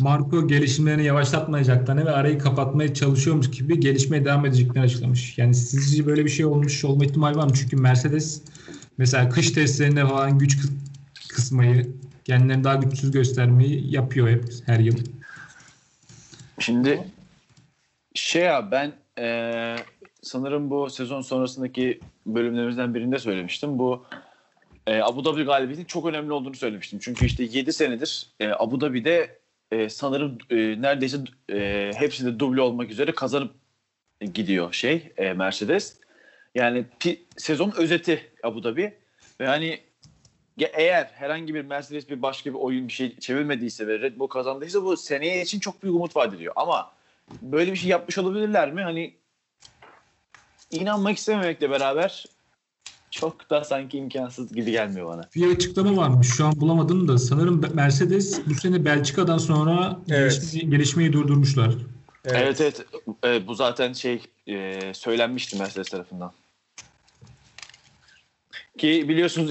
Marco 0.00 0.48
gelişimlerini 0.48 1.04
yavaşlatmayacaklarını 1.04 2.04
ve 2.06 2.10
arayı 2.10 2.38
kapatmaya 2.38 2.94
çalışıyormuş 2.94 3.50
gibi 3.50 3.80
gelişmeye 3.80 4.24
devam 4.24 4.46
edeceklerini 4.46 4.84
açıklamış. 4.84 5.38
Yani 5.38 5.54
sizce 5.54 6.06
böyle 6.06 6.24
bir 6.24 6.30
şey 6.30 6.46
olmuş 6.46 6.84
olma 6.84 7.04
ihtimali 7.04 7.36
var 7.36 7.44
mı? 7.44 7.52
Çünkü 7.54 7.76
Mercedes 7.76 8.42
mesela 8.98 9.28
kış 9.28 9.50
testlerinde 9.50 10.06
falan 10.06 10.38
güç 10.38 10.54
kı- 10.56 10.70
kısmayı, 11.28 11.90
kendilerini 12.24 12.64
daha 12.64 12.74
güçsüz 12.74 13.10
göstermeyi 13.10 13.94
yapıyor 13.94 14.28
hep 14.28 14.44
her 14.66 14.78
yıl. 14.78 14.96
Şimdi 16.58 17.00
şey 18.14 18.42
ya 18.42 18.70
ben 18.70 18.92
eee, 19.18 19.76
sanırım 20.22 20.70
bu 20.70 20.90
sezon 20.90 21.20
sonrasındaki 21.20 22.00
bölümlerimizden 22.26 22.94
birinde 22.94 23.18
söylemiştim. 23.18 23.78
Bu 23.78 24.04
eee, 24.88 25.00
Abu 25.00 25.24
Dhabi 25.24 25.42
galibiyetinin 25.44 25.86
çok 25.86 26.06
önemli 26.06 26.32
olduğunu 26.32 26.54
söylemiştim. 26.54 26.98
Çünkü 27.02 27.26
işte 27.26 27.44
7 27.44 27.72
senedir 27.72 28.26
eee, 28.40 28.52
Abu 28.58 28.80
Dhabi'de 28.80 29.39
eee, 29.72 29.88
sanırım 29.88 30.38
eee, 30.50 30.82
neredeyse 30.82 31.18
eee 31.48 31.92
hepsinde 31.96 32.38
duble 32.38 32.60
olmak 32.60 32.90
üzere 32.90 33.12
kazanıp 33.12 33.54
gidiyor 34.34 34.72
şey 34.72 35.12
eee, 35.18 35.32
Mercedes. 35.32 36.00
Yani 36.54 36.84
pi- 37.00 37.18
sezon 37.36 37.72
özeti 37.76 38.30
Abu 38.42 38.64
Dhabi 38.64 38.94
ve 39.40 39.46
hani 39.46 39.80
eğer 40.72 41.04
herhangi 41.04 41.54
bir 41.54 41.62
Mercedes 41.64 42.10
bir 42.10 42.22
başka 42.22 42.50
bir 42.50 42.58
oyun 42.58 42.88
bir 42.88 42.92
şey 42.92 43.18
çevirmediyse 43.18 43.86
ve 43.86 44.00
Red 44.00 44.18
Bull 44.18 44.26
kazandıysa 44.26 44.82
bu 44.84 44.96
seneye 44.96 45.42
için 45.42 45.60
çok 45.60 45.82
büyük 45.82 45.96
umut 45.96 46.16
vaat 46.16 46.34
ediyor. 46.34 46.52
Ama 46.56 46.92
böyle 47.42 47.72
bir 47.72 47.76
şey 47.76 47.90
yapmış 47.90 48.18
olabilirler 48.18 48.72
mi? 48.72 48.82
Hani 48.82 49.14
inanmak 50.70 51.16
istememekle 51.16 51.70
beraber 51.70 52.26
çok 53.20 53.50
da 53.50 53.64
sanki 53.64 53.98
imkansız 53.98 54.54
gibi 54.54 54.70
gelmiyor 54.70 55.06
bana. 55.06 55.28
Bir 55.34 55.54
açıklama 55.54 55.96
varmış. 55.96 56.28
Şu 56.28 56.46
an 56.46 56.60
bulamadım 56.60 57.08
da 57.08 57.18
sanırım 57.18 57.62
Mercedes 57.74 58.40
bu 58.46 58.54
sene 58.54 58.84
Belçika'dan 58.84 59.38
sonra 59.38 59.98
Evet. 60.10 60.32
gelişmeyi, 60.32 60.70
gelişmeyi 60.70 61.12
durdurmuşlar. 61.12 61.74
Evet 62.24 62.60
evet, 62.60 62.86
E, 63.24 63.46
bu 63.46 63.54
zaten 63.54 63.92
şey 63.92 64.20
e, 64.46 64.80
söylenmişti 64.94 65.58
Mercedes 65.58 65.88
tarafından. 65.88 66.32
Ki 68.78 69.08
biliyorsunuz 69.08 69.50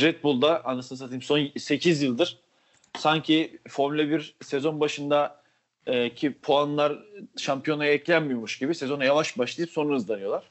Red 0.00 0.22
Bull'da 0.22 0.64
anasını 0.64 0.98
satayım 0.98 1.22
son 1.22 1.48
8 1.58 2.02
yıldır 2.02 2.38
sanki 2.98 3.58
Formula 3.68 4.10
1 4.10 4.34
sezon 4.42 4.80
başında 4.80 5.40
e, 5.86 6.14
ki 6.14 6.32
puanlar 6.32 6.98
şampiyonaya 7.36 7.92
eklenmiyormuş 7.92 8.58
gibi 8.58 8.74
sezona 8.74 9.04
yavaş 9.04 9.38
başlayıp 9.38 9.70
sonra 9.70 9.94
hızlanıyorlar. 9.94 10.50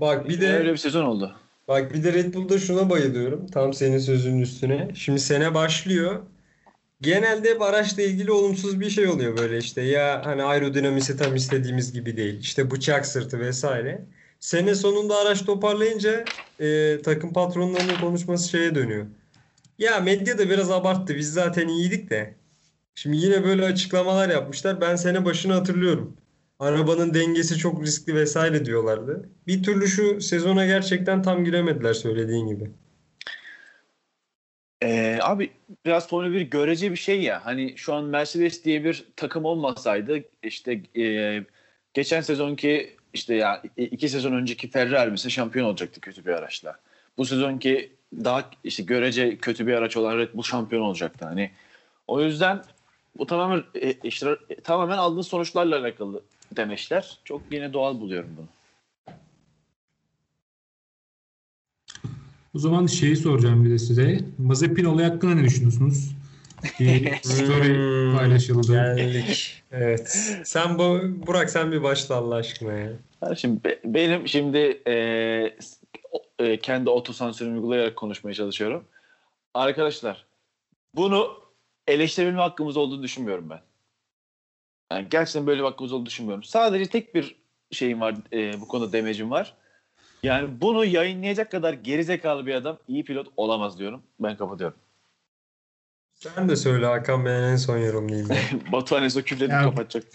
Bak 0.00 0.28
bir 0.28 0.40
de 0.40 0.56
Öyle 0.56 0.72
bir 0.72 0.76
sezon 0.76 1.04
oldu. 1.04 1.36
Bak 1.68 1.94
bir 1.94 2.04
de 2.04 2.12
Red 2.12 2.34
Bull'da 2.34 2.58
şuna 2.58 2.90
bayılıyorum. 2.90 3.46
Tam 3.46 3.74
senin 3.74 3.98
sözünün 3.98 4.40
üstüne. 4.40 4.88
Şimdi 4.94 5.20
sene 5.20 5.54
başlıyor. 5.54 6.22
Genelde 7.00 7.50
hep 7.50 7.62
araçla 7.62 8.02
ilgili 8.02 8.32
olumsuz 8.32 8.80
bir 8.80 8.90
şey 8.90 9.08
oluyor 9.08 9.36
böyle 9.36 9.58
işte. 9.58 9.82
Ya 9.82 10.22
hani 10.24 10.42
aerodinamisi 10.42 11.16
tam 11.16 11.34
istediğimiz 11.34 11.92
gibi 11.92 12.16
değil. 12.16 12.40
İşte 12.40 12.70
bıçak 12.70 13.06
sırtı 13.06 13.40
vesaire. 13.40 14.04
Sene 14.40 14.74
sonunda 14.74 15.16
araç 15.16 15.44
toparlayınca 15.44 16.24
e, 16.60 16.98
takım 17.04 17.32
patronlarının 17.32 18.00
konuşması 18.00 18.48
şeye 18.48 18.74
dönüyor. 18.74 19.06
Ya 19.78 20.00
medya 20.00 20.38
da 20.38 20.50
biraz 20.50 20.70
abarttı. 20.70 21.16
Biz 21.16 21.32
zaten 21.32 21.68
iyiydik 21.68 22.10
de. 22.10 22.34
Şimdi 22.94 23.16
yine 23.16 23.44
böyle 23.44 23.64
açıklamalar 23.64 24.28
yapmışlar. 24.28 24.80
Ben 24.80 24.96
sene 24.96 25.24
başını 25.24 25.52
hatırlıyorum. 25.52 26.16
Arabanın 26.58 27.14
dengesi 27.14 27.56
çok 27.56 27.82
riskli 27.82 28.14
vesaire 28.14 28.64
diyorlardı. 28.64 29.28
Bir 29.46 29.62
türlü 29.62 29.88
şu 29.88 30.20
sezona 30.20 30.66
gerçekten 30.66 31.22
tam 31.22 31.44
giremediler 31.44 31.92
söylediğin 31.94 32.46
gibi. 32.46 32.70
Ee, 34.82 35.18
abi 35.22 35.50
biraz 35.86 36.08
Formula 36.08 36.32
1 36.32 36.40
görece 36.40 36.90
bir 36.90 36.96
şey 36.96 37.22
ya. 37.22 37.46
Hani 37.46 37.74
şu 37.76 37.94
an 37.94 38.04
Mercedes 38.04 38.64
diye 38.64 38.84
bir 38.84 39.04
takım 39.16 39.44
olmasaydı 39.44 40.24
işte 40.42 40.82
e, 41.02 41.44
geçen 41.94 42.20
sezonki 42.20 42.96
işte 43.14 43.34
ya 43.34 43.62
i- 43.78 43.84
iki 43.84 44.08
sezon 44.08 44.32
önceki 44.32 44.70
Ferrari 44.70 45.10
mesela 45.10 45.30
şampiyon 45.30 45.66
olacaktı 45.66 46.00
kötü 46.00 46.26
bir 46.26 46.30
araçla. 46.32 46.78
Bu 47.18 47.24
sezonki 47.24 47.92
daha 48.24 48.50
işte 48.64 48.82
görece 48.82 49.36
kötü 49.36 49.66
bir 49.66 49.72
araç 49.74 49.96
olan 49.96 50.18
Red 50.18 50.34
Bull 50.34 50.42
şampiyon 50.42 50.82
olacaktı. 50.82 51.24
Hani 51.24 51.50
o 52.06 52.22
yüzden 52.22 52.62
bu 53.18 53.26
tamamen 53.26 53.62
e, 53.74 53.92
işte 53.92 54.36
e, 54.50 54.54
tamamen 54.60 54.98
aldığın 54.98 55.22
sonuçlarla 55.22 55.78
alakalı 55.78 56.22
demeçler. 56.56 57.18
Çok 57.24 57.42
yine 57.50 57.72
doğal 57.72 58.00
buluyorum 58.00 58.30
bunu. 58.36 58.46
O 62.54 62.58
zaman 62.58 62.86
şeyi 62.86 63.16
soracağım 63.16 63.64
bir 63.64 63.70
de 63.70 63.78
size. 63.78 64.20
Mazepin 64.38 64.84
olayı 64.84 65.08
hakkında 65.08 65.34
ne 65.34 65.44
düşünüyorsunuz? 65.44 66.12
Bir 66.80 67.16
story 67.22 67.74
Hmm, 67.74 68.16
paylaşıldı. 68.16 68.72
Geldik. 68.72 69.62
Evet. 69.72 70.08
Sen 70.44 70.78
bu 70.78 71.00
Burak 71.26 71.50
sen 71.50 71.72
bir 71.72 71.82
başla 71.82 72.14
Allah 72.14 72.34
aşkına 72.34 72.72
ya. 72.72 72.92
Ha, 73.20 73.34
Şimdi 73.34 73.64
be- 73.64 73.80
benim 73.84 74.28
şimdi 74.28 74.82
e, 74.86 74.94
e, 76.38 76.58
kendi 76.58 76.90
otosansürümü 76.90 77.54
uygulayarak 77.56 77.96
konuşmaya 77.96 78.34
çalışıyorum. 78.34 78.84
Arkadaşlar 79.54 80.26
bunu 80.94 81.28
eleştirebilme 81.86 82.40
hakkımız 82.40 82.76
olduğunu 82.76 83.02
düşünmüyorum 83.02 83.50
ben. 83.50 83.60
Yani 84.92 85.06
gerçekten 85.10 85.46
böyle 85.46 85.60
bir 85.60 85.64
hakkımız 85.64 85.92
olduğunu 85.92 86.06
düşünmüyorum. 86.06 86.42
Sadece 86.44 86.90
tek 86.90 87.14
bir 87.14 87.36
şeyim 87.70 88.00
var 88.00 88.14
e, 88.32 88.60
bu 88.60 88.68
konuda 88.68 88.92
demecim 88.92 89.30
var. 89.30 89.54
Yani 90.22 90.60
bunu 90.60 90.84
yayınlayacak 90.84 91.50
kadar 91.50 91.72
gerizekalı 91.72 92.46
bir 92.46 92.54
adam 92.54 92.78
iyi 92.88 93.04
pilot 93.04 93.28
olamaz 93.36 93.78
diyorum. 93.78 94.02
Ben 94.20 94.36
kapatıyorum. 94.36 94.76
Sen 96.14 96.48
de 96.48 96.56
söyle 96.56 96.86
Hakan 96.86 97.24
ben 97.24 97.42
en 97.42 97.56
son 97.56 97.78
yorumlayayım. 97.78 98.28
ya. 98.30 98.36
Batuhan 98.72 99.02
Eso 99.04 99.22
küfredip 99.22 99.50
Ya- 99.50 99.62
kapatacak. 99.62 100.04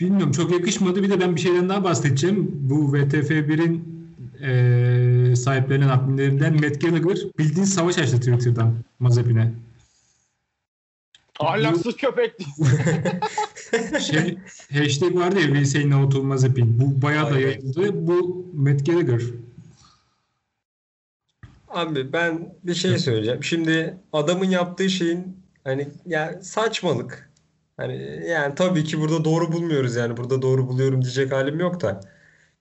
Bilmiyorum 0.00 0.32
çok 0.32 0.50
yakışmadı. 0.52 1.02
Bir 1.02 1.10
de 1.10 1.20
ben 1.20 1.36
bir 1.36 1.40
şeyden 1.40 1.68
daha 1.68 1.84
bahsedeceğim. 1.84 2.50
Bu 2.70 2.96
VTF1'in 2.96 4.02
eee 4.40 5.36
sahiplerinden, 5.36 5.88
adminlerinden 5.88 6.54
Matt 6.54 6.80
Gallagher 6.80 7.18
bildiğin 7.38 7.64
savaş 7.66 7.98
açtı 7.98 8.20
Twitter'dan 8.20 8.74
Mazepin'e. 9.00 9.52
Ahlaksız 11.40 11.96
köpek. 11.96 12.32
Şey, 14.00 14.38
hashtag 14.72 15.16
vardı 15.16 15.38
ya 15.40 15.86
no 15.86 16.08
to 16.08 16.22
Mazepin. 16.22 16.80
Bu 16.80 17.02
bayağı 17.02 17.30
da 17.30 17.40
yayıldı. 17.40 18.06
Bu 18.06 18.46
Matt 18.54 18.86
Gallagher. 18.86 19.22
Abi 21.68 22.12
ben 22.12 22.54
bir 22.64 22.74
şey 22.74 22.98
söyleyeceğim. 22.98 23.44
Şimdi 23.44 23.96
adamın 24.12 24.50
yaptığı 24.50 24.90
şeyin 24.90 25.36
hani 25.64 25.88
yani 26.06 26.44
saçmalık. 26.44 27.32
Hani 27.76 28.26
yani 28.28 28.54
tabii 28.54 28.84
ki 28.84 29.00
burada 29.00 29.24
doğru 29.24 29.52
bulmuyoruz 29.52 29.96
yani. 29.96 30.16
Burada 30.16 30.42
doğru 30.42 30.68
buluyorum 30.68 31.02
diyecek 31.02 31.32
halim 31.32 31.60
yok 31.60 31.80
da. 31.80 32.00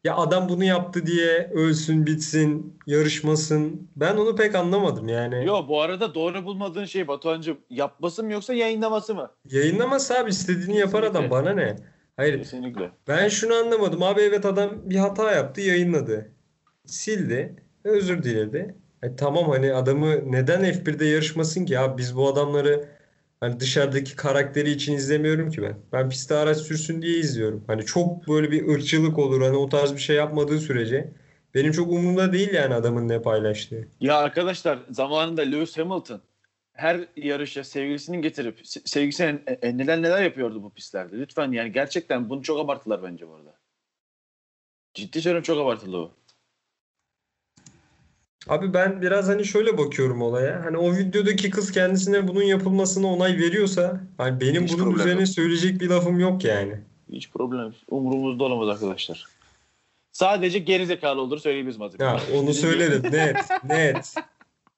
Ya 0.03 0.15
adam 0.15 0.50
bunu 0.50 0.63
yaptı 0.63 1.05
diye 1.05 1.51
ölsün, 1.53 2.05
bitsin, 2.05 2.79
yarışmasın. 2.88 3.89
Ben 3.96 4.17
onu 4.17 4.36
pek 4.36 4.55
anlamadım 4.55 5.08
yani. 5.08 5.46
Yo 5.46 5.67
bu 5.67 5.81
arada 5.81 6.15
doğru 6.15 6.46
bulmadığın 6.46 6.86
şey 6.86 7.08
Batuhan'cığım 7.08 7.58
yapması 7.70 8.24
mı 8.24 8.34
yoksa 8.34 8.53
yayınlaması 8.53 9.15
mı? 9.15 9.31
Yayınlamasa 9.46 10.20
abi 10.20 10.29
istediğini 10.29 10.77
yapar 10.77 11.03
adam. 11.03 11.29
Bana 11.29 11.53
ne? 11.53 11.75
Hayır. 12.17 12.38
Kesinlikle. 12.38 12.91
Ben 13.08 13.27
şunu 13.27 13.53
anlamadım. 13.53 14.03
Abi 14.03 14.22
evet 14.22 14.46
adam 14.46 14.70
bir 14.84 14.96
hata 14.96 15.31
yaptı, 15.31 15.62
yayınladı. 15.62 16.31
Sildi, 16.86 17.55
özür 17.84 18.24
diledi. 18.24 18.75
E, 19.03 19.15
tamam 19.15 19.50
hani 19.50 19.74
adamı 19.74 20.31
neden 20.31 20.62
F1'de 20.62 21.05
yarışmasın 21.05 21.65
ki? 21.65 21.79
Abi 21.79 21.98
biz 21.98 22.15
bu 22.15 22.27
adamları 22.27 22.86
Hani 23.41 23.60
dışarıdaki 23.60 24.15
karakteri 24.15 24.71
için 24.71 24.93
izlemiyorum 24.93 25.51
ki 25.51 25.62
ben. 25.62 25.77
Ben 25.91 26.10
pistte 26.10 26.36
araç 26.36 26.57
sürsün 26.57 27.01
diye 27.01 27.17
izliyorum. 27.19 27.63
Hani 27.67 27.86
çok 27.86 28.27
böyle 28.27 28.51
bir 28.51 28.67
ırkçılık 28.67 29.19
olur. 29.19 29.41
Hani 29.41 29.57
o 29.57 29.69
tarz 29.69 29.93
bir 29.93 30.00
şey 30.00 30.15
yapmadığı 30.15 30.60
sürece 30.60 31.13
benim 31.53 31.71
çok 31.71 31.91
umurumda 31.91 32.33
değil 32.33 32.53
yani 32.53 32.74
adamın 32.74 33.07
ne 33.10 33.21
paylaştığı. 33.21 33.88
Ya 34.01 34.17
arkadaşlar 34.17 34.79
zamanında 34.89 35.41
Lewis 35.41 35.77
Hamilton 35.77 36.21
her 36.74 37.07
yarışa 37.15 37.63
sevgilisini 37.63 38.21
getirip 38.21 38.60
se- 38.60 38.88
sevgilisine 38.89 39.39
neler 39.63 40.01
neler 40.01 40.24
yapıyordu 40.24 40.63
bu 40.63 40.74
pistlerde. 40.74 41.17
Lütfen 41.17 41.51
yani 41.51 41.71
gerçekten 41.71 42.29
bunu 42.29 42.43
çok 42.43 42.60
abarttılar 42.60 43.03
bence 43.03 43.27
bu 43.27 43.36
arada. 43.36 43.60
Ciddi 44.93 45.21
söylüyorum 45.21 45.43
çok 45.43 45.60
abartılı 45.60 45.98
o. 45.98 46.12
Abi 48.48 48.74
ben 48.74 49.01
biraz 49.01 49.27
hani 49.27 49.45
şöyle 49.45 49.77
bakıyorum 49.77 50.21
olaya. 50.21 50.65
Hani 50.65 50.77
o 50.77 50.91
videodaki 50.95 51.50
kız 51.50 51.71
kendisine 51.71 52.27
bunun 52.27 52.43
yapılmasına 52.43 53.07
onay 53.07 53.38
veriyorsa 53.38 54.01
hani 54.17 54.41
benim 54.41 54.63
Hiç 54.63 54.74
bunun 54.74 54.83
problem 54.83 55.00
üzerine 55.00 55.19
yok. 55.19 55.29
söyleyecek 55.29 55.81
bir 55.81 55.89
lafım 55.89 56.19
yok 56.19 56.43
yani. 56.43 56.74
Hiç 57.12 57.31
problem 57.31 57.60
yok. 57.65 57.74
Umurumuzda 57.89 58.43
olamaz 58.43 58.69
arkadaşlar. 58.69 59.27
Sadece 60.12 60.60
geri 60.60 60.86
zekalı 60.86 61.21
olur 61.21 61.38
söyleyebiliriz 61.39 61.77
Mazip. 61.77 62.01
Ya 62.01 62.19
onu 62.36 62.53
söylerim 62.53 63.03
net 63.12 63.38
net. 63.63 64.13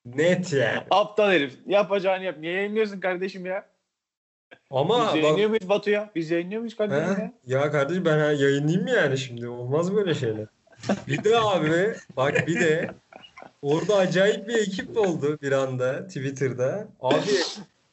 Net 0.05 0.53
yani. 0.53 0.79
Aptal 0.91 1.31
herif. 1.31 1.53
Yapacağını 1.67 2.23
yap. 2.23 2.35
Niye 2.39 2.53
yayınlıyorsun 2.53 2.99
kardeşim 2.99 3.45
ya? 3.45 3.65
Ama 4.71 4.99
Biz 4.99 5.05
bak 5.07 5.15
yayınlıyor 5.23 5.49
muyuz 5.49 5.69
Batu 5.69 5.89
ya? 5.89 6.11
Biz 6.15 6.31
yayınlıyor 6.31 6.61
muyuz 6.61 6.75
kardeşim 6.75 7.15
He? 7.15 7.31
ya? 7.45 7.61
Ya 7.61 7.71
kardeşim 7.71 8.05
ben 8.05 8.19
ha- 8.19 8.31
yayınlayayım 8.31 8.83
mı 8.83 8.89
yani 8.89 9.17
şimdi? 9.17 9.47
Olmaz 9.47 9.95
böyle 9.95 10.13
şeyler. 10.13 10.45
Bir 11.07 11.23
de 11.23 11.39
abi 11.39 11.93
bak 12.17 12.47
bir 12.47 12.59
de 12.59 12.91
orada 13.63 13.95
acayip 13.95 14.47
bir 14.47 14.53
ekip 14.53 14.97
oldu 14.97 15.37
bir 15.41 15.51
anda 15.51 16.07
Twitter'da. 16.07 16.87
Abi 17.01 17.31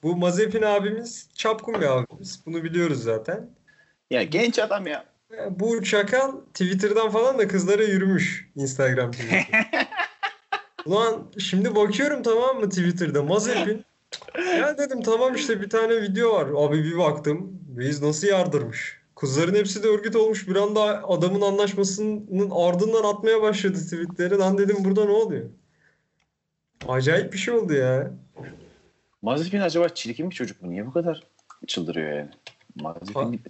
bu 0.03 0.17
Mazepin 0.17 0.63
abimiz 0.63 1.29
çapkın 1.35 1.75
bir 1.75 1.97
abimiz. 1.97 2.41
Bunu 2.47 2.65
biliyoruz 2.65 3.03
zaten. 3.03 3.51
Ya 4.11 4.23
genç 4.23 4.59
adam 4.59 4.87
ya. 4.87 5.05
Bu 5.51 5.83
çakal 5.83 6.33
Twitter'dan 6.55 7.11
falan 7.11 7.39
da 7.39 7.49
kızlara 7.49 7.83
yürümüş 7.83 8.51
Instagram. 8.57 9.11
Ulan 10.87 11.27
şimdi 11.39 11.75
bakıyorum 11.75 12.23
tamam 12.23 12.61
mı 12.61 12.69
Twitter'da 12.69 13.23
Mazepin. 13.23 13.85
Ya 14.59 14.79
dedim 14.79 15.03
tamam 15.03 15.35
işte 15.35 15.61
bir 15.61 15.71
tane 15.71 16.03
video 16.03 16.33
var. 16.33 16.49
Abi 16.57 16.85
bir 16.85 16.99
baktım. 16.99 17.61
Reis 17.79 18.03
nasıl 18.03 18.27
yardırmış. 18.27 19.01
Kızların 19.17 19.55
hepsi 19.55 19.83
de 19.83 19.89
örgüt 19.89 20.17
olmuş. 20.17 20.49
Bir 20.49 20.57
anda 20.57 21.09
adamın 21.09 21.41
anlaşmasının 21.41 22.51
ardından 22.51 23.05
atmaya 23.05 23.43
başladı 23.43 23.79
tweetleri. 23.85 24.39
Lan 24.39 24.59
dedim 24.59 24.77
burada 24.81 25.05
ne 25.05 25.11
oluyor? 25.11 25.45
Acayip 26.89 27.33
bir 27.33 27.39
şey 27.39 27.55
oldu 27.55 27.73
ya. 27.73 28.11
Mazepin 29.23 29.61
acaba 29.61 29.89
çirkin 29.89 30.31
bir 30.31 30.35
çocuk 30.35 30.63
mu? 30.63 30.71
Niye 30.71 30.87
bu 30.87 30.93
kadar 30.93 31.23
çıldırıyor 31.67 32.13
yani? 32.19 32.31
Mazepin 32.81 33.43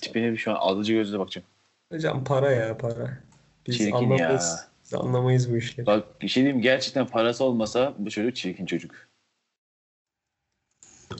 tipine 0.00 0.32
bir 0.32 0.36
şu 0.36 0.50
an 0.50 0.54
alıcı 0.54 0.92
gözle 0.92 1.18
bakacağım. 1.18 1.46
Hocam 1.92 2.24
para 2.24 2.52
ya 2.52 2.78
para. 2.78 3.18
Biz 3.66 3.78
Çirkin 3.78 3.92
anlamayız. 3.92 4.44
ya. 4.44 4.68
Biz 4.84 4.94
anlamayız 4.94 5.52
bu 5.52 5.56
işleri. 5.56 5.86
Bak 5.86 6.22
bir 6.22 6.28
şey 6.28 6.42
diyeyim 6.42 6.62
gerçekten 6.62 7.06
parası 7.06 7.44
olmasa 7.44 7.94
bu 7.98 8.10
çocuk 8.10 8.36
çirkin 8.36 8.66
çocuk. 8.66 8.94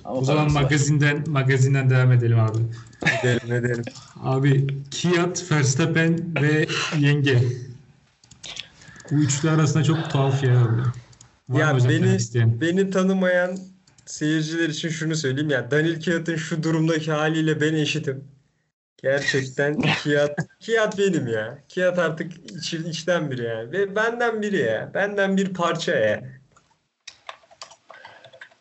Ama 0.04 0.14
O 0.20 0.24
zaman 0.24 0.42
parası 0.42 0.56
var. 0.56 0.62
magazinden 0.62 1.24
magazinden 1.28 1.90
devam 1.90 2.12
edelim 2.12 2.40
abi. 2.40 2.58
Edelim 3.22 3.52
edelim. 3.52 3.84
Abi 4.22 4.66
Kiat, 4.90 5.52
Verstappen 5.52 6.34
ve 6.42 6.66
yenge. 6.98 7.38
Bu 9.10 9.14
üçlü 9.14 9.50
arasında 9.50 9.84
çok 9.84 10.10
tuhaf 10.10 10.44
ya 10.44 10.60
abi. 10.62 10.82
Var 11.48 11.60
Ya 11.60 11.74
hocam 11.74 11.90
beni-? 11.90 12.60
Beni 12.60 12.90
tanımayan 12.90 13.58
seyirciler 14.06 14.68
için 14.68 14.88
şunu 14.88 15.16
söyleyeyim 15.16 15.50
ya 15.50 15.70
Daniel 15.70 16.00
Kiat'ın 16.00 16.36
şu 16.36 16.62
durumdaki 16.62 17.12
haliyle 17.12 17.60
ben 17.60 17.74
eşitim. 17.74 18.24
Gerçekten 19.02 19.80
Kiat 20.02 20.38
Kiat 20.60 20.98
benim 20.98 21.26
ya. 21.26 21.58
Kiat 21.68 21.98
artık 21.98 22.32
iç, 22.50 22.74
içten 22.74 23.30
biri 23.30 23.42
ya. 23.42 23.72
Ve 23.72 23.96
benden 23.96 24.42
biri 24.42 24.56
ya. 24.56 24.90
Benden 24.94 25.36
bir 25.36 25.54
parça 25.54 25.92
ya. 25.96 26.24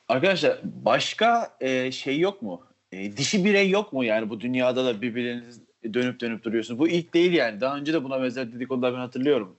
Arkadaşlar 0.09 0.59
başka 0.63 1.57
e, 1.61 1.91
şey 1.91 2.19
yok 2.19 2.41
mu? 2.41 2.61
E, 2.91 3.17
dişi 3.17 3.45
birey 3.45 3.69
yok 3.69 3.93
mu 3.93 4.03
yani 4.03 4.29
bu 4.29 4.39
dünyada 4.39 4.85
da 4.85 5.01
birbiriniz 5.01 5.61
dönüp 5.93 6.19
dönüp 6.19 6.43
duruyorsunuz. 6.43 6.79
Bu 6.79 6.87
ilk 6.87 7.13
değil 7.13 7.33
yani. 7.33 7.61
Daha 7.61 7.77
önce 7.77 7.93
de 7.93 8.03
buna 8.03 8.21
benzer 8.21 8.53
dedikodular 8.53 8.93
ben 8.93 8.99
hatırlıyorum. 8.99 9.56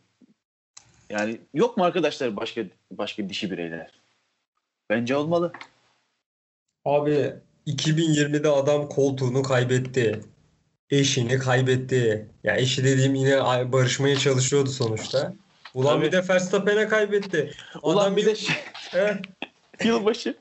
Yani 1.11 1.41
yok 1.55 1.77
mu 1.77 1.85
arkadaşlar 1.85 2.37
başka 2.37 2.63
başka 2.91 3.29
dişi 3.29 3.51
bireyler? 3.51 4.01
Bence 4.91 5.17
olmalı. 5.17 5.53
Abi 6.85 7.35
2020'de 7.67 8.49
adam 8.49 8.89
koltuğunu 8.89 9.43
kaybetti. 9.43 10.21
Eşini 10.91 11.39
kaybetti. 11.39 12.29
Ya 12.45 12.57
eşi 12.57 12.85
dediğim 12.85 13.15
yine 13.15 13.45
barışmaya 13.73 14.17
çalışıyordu 14.17 14.71
sonuçta. 14.71 15.35
Ulan 15.75 15.97
Tabii. 15.97 16.07
bir 16.07 16.13
de 16.13 16.29
Verstappen'e 16.29 16.89
kaybetti. 16.89 17.53
Ulan 17.83 18.03
Adam 18.03 18.17
bir 18.17 18.27
de 18.27 18.35
şey, 18.35 18.57
yılbaşı. 19.85 20.37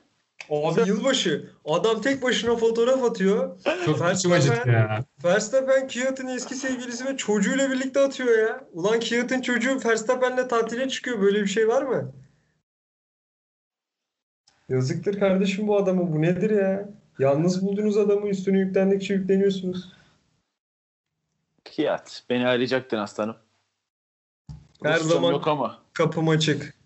Abi 0.50 0.88
yılbaşı. 0.88 1.50
Adam 1.64 2.00
tek 2.00 2.22
başına 2.22 2.56
fotoğraf 2.56 3.04
atıyor. 3.04 3.58
Çok 3.84 4.02
acıttı 4.02 4.68
ya. 4.70 5.04
Verstappen 5.24 5.88
Kiat'ın 5.88 6.26
eski 6.26 6.54
sevgilisi 6.54 7.04
ve 7.04 7.16
çocuğuyla 7.16 7.70
birlikte 7.70 8.00
atıyor 8.00 8.38
ya. 8.38 8.64
Ulan 8.72 9.00
Kiat'ın 9.00 9.40
çocuğu 9.40 9.80
Verstappen'le 9.84 10.48
tatile 10.48 10.88
çıkıyor. 10.88 11.20
Böyle 11.20 11.42
bir 11.42 11.46
şey 11.46 11.68
var 11.68 11.82
mı? 11.82 12.12
Yazıktır 14.68 15.20
kardeşim 15.20 15.68
bu 15.68 15.76
adamı. 15.76 16.12
Bu 16.12 16.22
nedir 16.22 16.50
ya? 16.50 16.88
Yalnız 17.18 17.66
buldunuz 17.66 17.96
adamı 17.96 18.28
üstüne 18.28 18.58
yüklendikçe 18.58 19.14
yükleniyorsunuz. 19.14 19.92
Kiyat. 21.64 22.22
Beni 22.30 22.46
arayacaktın 22.46 22.98
aslanım. 22.98 23.36
Her 24.82 24.94
Rusçam 24.94 25.10
zaman- 25.10 25.32
yok 25.32 25.48
ama. 25.48 25.82
Kapım 25.92 26.28
açık. 26.28 26.77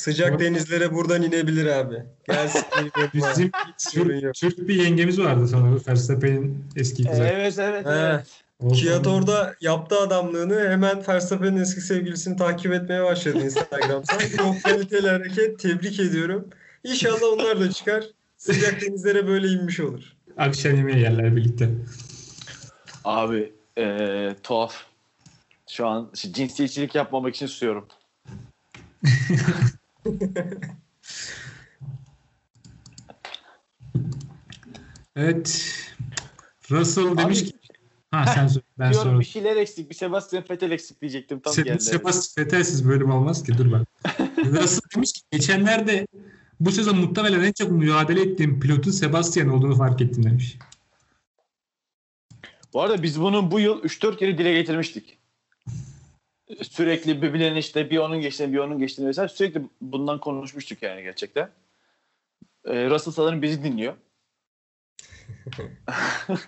Sıcak 0.00 0.40
denizlere 0.40 0.94
buradan 0.94 1.22
inebilir 1.22 1.66
abi. 1.66 1.96
Gelsin. 2.26 2.62
Bizim. 3.14 3.50
Türk, 3.92 4.34
Türk 4.34 4.68
bir 4.68 4.74
yengemiz 4.74 5.20
vardı 5.20 5.48
sanırım. 5.48 5.82
Verstappen'in 5.88 6.64
eski 6.76 7.04
kızı. 7.04 7.22
Evet 7.22 7.58
evet 7.58 7.86
He. 7.86 7.90
evet. 7.90 8.26
Kiat 8.74 9.06
orada 9.06 9.54
yaptı 9.60 9.98
adamlığını 9.98 10.68
hemen 10.68 11.02
Verstappen'in 11.08 11.56
eski 11.56 11.80
sevgilisini 11.80 12.36
takip 12.36 12.72
etmeye 12.72 13.04
başladı 13.04 13.44
Instagram'da. 13.44 14.18
Çok 14.36 14.62
kaliteli 14.62 15.08
hareket. 15.08 15.58
Tebrik 15.58 16.00
ediyorum. 16.00 16.48
İnşallah 16.84 17.32
onlar 17.32 17.60
da 17.60 17.70
çıkar. 17.72 18.04
Sıcak 18.36 18.80
denizlere 18.80 19.26
böyle 19.26 19.48
inmiş 19.48 19.80
olur. 19.80 20.02
Akşam 20.36 20.76
yemeği 20.76 21.00
yerler 21.00 21.36
birlikte. 21.36 21.68
Abi 23.04 23.52
eee, 23.76 24.36
tuhaf. 24.42 24.74
Şu 25.68 25.86
an 25.86 26.10
cinsiyetçilik 26.14 26.94
yapmamak 26.94 27.34
için 27.34 27.46
susuyorum. 27.46 27.88
Evet. 35.16 35.74
Russell 36.70 37.18
demiş 37.18 37.44
ki 37.44 37.52
ha 38.10 38.26
sen 38.26 38.46
söyle 38.46 38.66
ben 38.78 38.92
diyorum 38.92 39.10
sonra. 39.10 39.20
bir 39.20 39.24
şeyler 39.24 39.56
eksik. 39.56 39.90
Bir 39.90 39.94
Sebastian 39.94 40.44
Vettel 40.50 40.70
eksik 40.70 41.00
diyecektim. 41.00 41.40
Tam 41.40 41.52
Se 41.52 41.62
geldi. 41.62 41.80
Sepas 41.80 42.34
Fetelsiz 42.34 42.88
bölüm 42.88 43.10
olmaz 43.10 43.42
ki 43.42 43.58
dur 43.58 43.72
bak. 43.72 43.88
Russell 44.38 44.80
demiş 44.96 45.12
ki 45.12 45.20
geçenlerde 45.32 46.06
bu 46.60 46.72
sezon 46.72 46.98
muhtemelen 46.98 47.42
en 47.42 47.52
çok 47.52 47.70
mücadele 47.70 48.22
ettiğim 48.22 48.60
pilotun 48.60 48.90
Sebastian 48.90 49.48
olduğunu 49.48 49.76
fark 49.76 50.00
ettim 50.00 50.22
demiş. 50.22 50.58
Bu 52.72 52.82
arada 52.82 53.02
biz 53.02 53.20
bunu 53.20 53.50
bu 53.50 53.60
yıl 53.60 53.82
3-4 53.82 54.16
kere 54.16 54.38
dile 54.38 54.52
getirmiştik. 54.52 55.19
Sürekli 56.62 57.22
birbirlerine 57.22 57.58
işte 57.58 57.90
bir 57.90 57.98
onun 57.98 58.20
geçtiğini 58.20 58.52
bir 58.52 58.58
onun 58.58 58.78
geçtiğini 58.78 59.08
vesaire 59.08 59.28
sürekli 59.28 59.62
bundan 59.80 60.20
konuşmuştuk 60.20 60.82
yani 60.82 61.02
gerçekten. 61.02 61.50
Ee, 62.64 62.90
Russell 62.90 63.12
sanırım 63.12 63.42
bizi 63.42 63.64
dinliyor. 63.64 63.94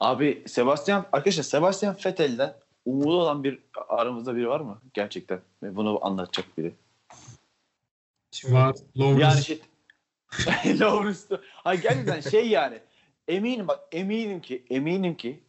Abi 0.00 0.44
Sebastian 0.46 1.06
arkadaşlar 1.12 1.42
Sebastian 1.42 1.96
Vettel'den 2.06 2.54
umudu 2.84 3.20
olan 3.20 3.44
bir 3.44 3.58
aramızda 3.88 4.36
biri 4.36 4.48
var 4.48 4.60
mı 4.60 4.82
gerçekten? 4.94 5.40
Ve 5.62 5.76
Bunu 5.76 6.06
anlatacak 6.06 6.58
biri. 6.58 6.74
Var. 8.44 8.76
Lawrence. 8.96 9.24
Yani 9.24 9.42
şey 9.42 9.60
Lawrence 10.80 11.18
Hayır 11.50 11.82
gerçekten 11.82 12.20
şey 12.20 12.48
yani 12.48 12.78
eminim 13.28 13.68
bak 13.68 13.80
eminim 13.92 14.40
ki 14.40 14.64
eminim 14.70 15.16
ki 15.16 15.40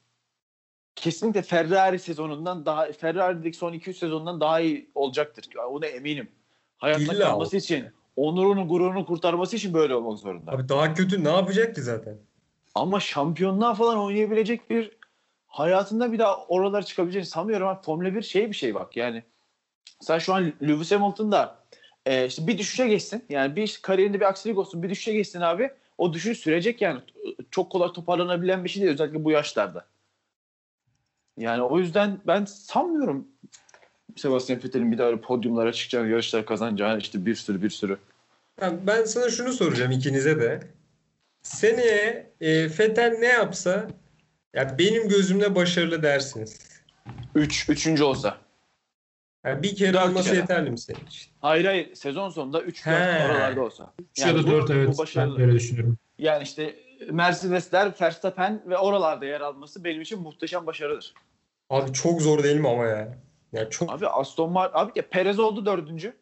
kesinlikle 0.95 1.41
Ferrari 1.41 1.99
sezonundan 1.99 2.65
daha 2.65 2.91
Ferrari'deki 2.91 3.57
son 3.57 3.73
2-3 3.73 3.93
sezondan 3.93 4.41
daha 4.41 4.59
iyi 4.59 4.89
olacaktır. 4.95 5.49
Ona 5.69 5.85
eminim. 5.85 6.31
Hayatta 6.77 7.13
İlla 7.13 7.25
kalması 7.25 7.57
için 7.57 7.85
onurunu 8.15 8.67
gururunu 8.67 9.05
kurtarması 9.05 9.55
için 9.55 9.73
böyle 9.73 9.95
olmak 9.95 10.19
zorunda. 10.19 10.51
Abi 10.51 10.69
daha 10.69 10.93
kötü 10.93 11.23
ne 11.23 11.29
yapacak 11.29 11.75
ki 11.75 11.81
zaten? 11.81 12.17
Ama 12.75 12.99
şampiyonluğa 12.99 13.73
falan 13.73 13.99
oynayabilecek 13.99 14.69
bir 14.69 14.91
hayatında 15.47 16.11
bir 16.11 16.19
daha 16.19 16.45
oralara 16.45 16.83
çıkabileceğini 16.83 17.25
sanmıyorum. 17.25 17.67
Abi, 17.67 17.81
Formula 17.81 18.15
1 18.15 18.21
şey 18.21 18.49
bir 18.49 18.55
şey 18.55 18.75
bak 18.75 18.97
yani. 18.97 19.23
Sen 20.01 20.19
şu 20.19 20.33
an 20.33 20.53
Lewis 20.61 20.91
Hamilton'da 20.91 21.59
e, 22.05 22.25
işte 22.25 22.47
bir 22.47 22.57
düşüşe 22.57 22.87
geçsin. 22.87 23.25
Yani 23.29 23.55
bir 23.55 23.79
kariyerinde 23.81 24.19
bir 24.19 24.25
aksilik 24.25 24.57
olsun 24.57 24.83
bir 24.83 24.89
düşüşe 24.89 25.13
geçsin 25.13 25.41
abi. 25.41 25.69
O 25.97 26.13
düşüş 26.13 26.37
sürecek 26.37 26.81
yani. 26.81 26.99
Çok 27.51 27.71
kolay 27.71 27.93
toparlanabilen 27.93 28.63
bir 28.63 28.69
şey 28.69 28.81
değil 28.81 28.93
özellikle 28.93 29.23
bu 29.23 29.31
yaşlarda. 29.31 29.85
Yani 31.37 31.61
o 31.61 31.79
yüzden 31.79 32.19
ben 32.27 32.45
sanmıyorum 32.45 33.27
Sebastian 34.15 34.63
Vettel'in 34.63 34.91
bir 34.91 34.97
daha 34.97 35.07
öyle 35.07 35.21
podyumlara 35.21 35.73
çıkacağını, 35.73 36.09
yarışlar 36.09 36.45
kazanacağını 36.45 36.99
işte 36.99 37.25
bir 37.25 37.35
sürü 37.35 37.61
bir 37.61 37.69
sürü. 37.69 37.97
Ben, 38.61 38.87
ben 38.87 39.03
sana 39.03 39.29
şunu 39.29 39.53
soracağım 39.53 39.91
ikinize 39.91 40.39
de. 40.39 40.59
Seneye 41.41 42.31
e, 42.41 42.69
Fetel 42.69 43.17
ne 43.19 43.25
yapsa 43.25 43.87
ya 44.53 44.77
benim 44.79 45.09
gözümde 45.09 45.55
başarılı 45.55 46.03
dersiniz. 46.03 46.81
Üç, 47.35 47.69
üçüncü 47.69 48.03
olsa. 48.03 48.37
Yani 49.45 49.63
bir 49.63 49.75
kere 49.75 49.93
Dört 49.93 50.05
olması 50.05 50.29
kere. 50.29 50.39
yeterli 50.39 50.69
mi 50.71 50.79
senin 50.79 51.05
için? 51.07 51.31
Hayır 51.41 51.65
hayır 51.65 51.95
sezon 51.95 52.29
sonunda 52.29 52.61
3 52.61 52.85
He. 52.85 52.91
4 52.91 53.31
oralarda 53.31 53.61
olsa. 53.63 53.93
3 54.11 54.19
ya 54.19 54.35
da 54.35 54.43
bu- 54.43 54.47
4 54.51 54.69
bu 54.69 54.73
evet 54.73 54.87
ben 54.87 54.97
başarılı. 54.97 55.39
de 55.39 55.41
öyle 55.43 55.53
düşünüyorum. 55.53 55.97
Yani 56.19 56.43
işte 56.43 56.75
Mercedesler, 57.11 57.91
Verstappen 58.01 58.61
ve 58.65 58.77
oralarda 58.77 59.25
yer 59.25 59.41
alması 59.41 59.83
benim 59.83 60.01
için 60.01 60.21
muhteşem 60.21 60.65
başarıdır. 60.65 61.13
Abi 61.69 61.93
çok 61.93 62.21
zor 62.21 62.43
değil 62.43 62.59
mi 62.59 62.69
ama 62.69 62.85
ya? 62.85 63.17
Ya 63.53 63.69
çok 63.69 63.91
Abi 63.91 64.07
Aston 64.07 64.51
Martin, 64.51 64.77
abi 64.79 64.91
ya 64.95 65.03
Perez 65.09 65.39
oldu 65.39 65.65
dördüncü. 65.65 66.13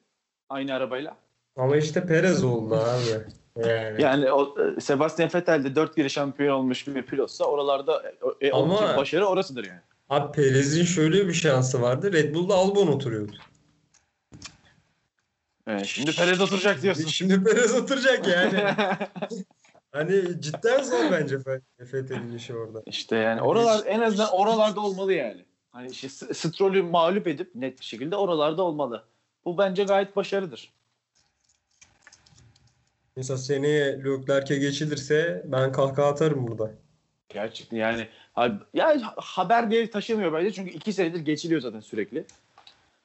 Aynı 0.49 0.73
arabayla. 0.73 1.17
ama 1.57 1.77
işte 1.77 2.05
Perez 2.05 2.43
oldu 2.43 2.75
abi. 2.75 3.33
Yani. 3.67 4.01
Yani 4.01 4.31
o, 4.31 4.55
e, 4.77 4.81
Sebastian 4.81 5.29
Vettel 5.35 5.63
de 5.63 5.75
4 5.75 5.95
kere 5.95 6.09
şampiyon 6.09 6.55
olmuş 6.55 6.87
bir 6.87 7.03
pilotsa 7.03 7.45
oralarda 7.45 8.03
e, 8.41 8.47
e, 8.47 8.51
Ama- 8.51 8.77
onun 8.77 8.97
başarı 8.97 9.25
orasıdır 9.25 9.63
yani. 9.65 9.79
Abi 10.09 10.31
Perez'in 10.31 10.83
şöyle 10.83 11.27
bir 11.27 11.33
şansı 11.33 11.81
vardı. 11.81 12.13
Red 12.13 12.35
Bull'da 12.35 12.53
Albon 12.55 12.87
oturuyordu. 12.87 13.35
Evet, 15.67 15.85
şimdi 15.85 16.15
Perez 16.15 16.41
oturacak 16.41 16.81
diyorsun. 16.81 17.05
Şimdi 17.07 17.43
Perez 17.43 17.75
oturacak 17.75 18.27
yani. 18.27 18.63
hani 19.93 20.41
cidden 20.41 20.83
zor 20.83 21.11
bence 21.11 21.35
Fe- 21.35 21.61
Vettel'in 21.79 22.37
işi 22.37 22.55
orada. 22.55 22.83
işte 22.85 23.15
yani 23.15 23.41
oralar 23.41 23.81
en 23.85 24.01
azından 24.01 24.29
oralarda 24.31 24.81
olmalı 24.81 25.13
yani. 25.13 25.45
Hani 25.71 25.89
işte 25.89 26.07
Stroll'ü 26.33 26.81
mağlup 26.83 27.27
edip 27.27 27.55
net 27.55 27.79
bir 27.79 27.85
şekilde 27.85 28.15
oralarda 28.15 28.63
olmalı. 28.63 29.03
Bu 29.45 29.57
bence 29.57 29.83
gayet 29.83 30.15
başarıdır. 30.15 30.73
Mesela 33.15 33.37
seneye 33.37 34.03
Leclerc'e 34.03 34.57
geçilirse 34.57 35.43
ben 35.45 35.71
kahkaha 35.71 36.07
atarım 36.07 36.47
burada. 36.47 36.71
Gerçekten 37.29 37.77
yani 37.77 38.07
ha- 38.33 38.59
ya 38.73 39.01
haber 39.15 39.71
diye 39.71 39.89
taşımıyor 39.89 40.33
bence 40.33 40.53
çünkü 40.53 40.71
iki 40.71 40.93
senedir 40.93 41.19
geçiliyor 41.19 41.61
zaten 41.61 41.79
sürekli. 41.79 42.25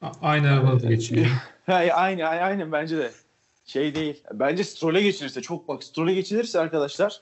A- 0.01 0.11
Aynı 0.21 0.49
arabada 0.51 0.87
geçiliyor. 0.87 1.27
Ha, 1.65 1.73
aynı 1.75 2.23
aynı 2.25 2.41
aynen 2.43 2.71
bence 2.71 2.97
de 2.97 3.11
şey 3.69 3.95
değil. 3.95 4.23
Bence 4.33 4.63
Stroll'e 4.63 5.01
geçilirse 5.01 5.41
çok 5.41 5.67
bak 5.67 5.83
Stroll'e 5.83 6.13
geçilirse 6.13 6.59
arkadaşlar 6.59 7.21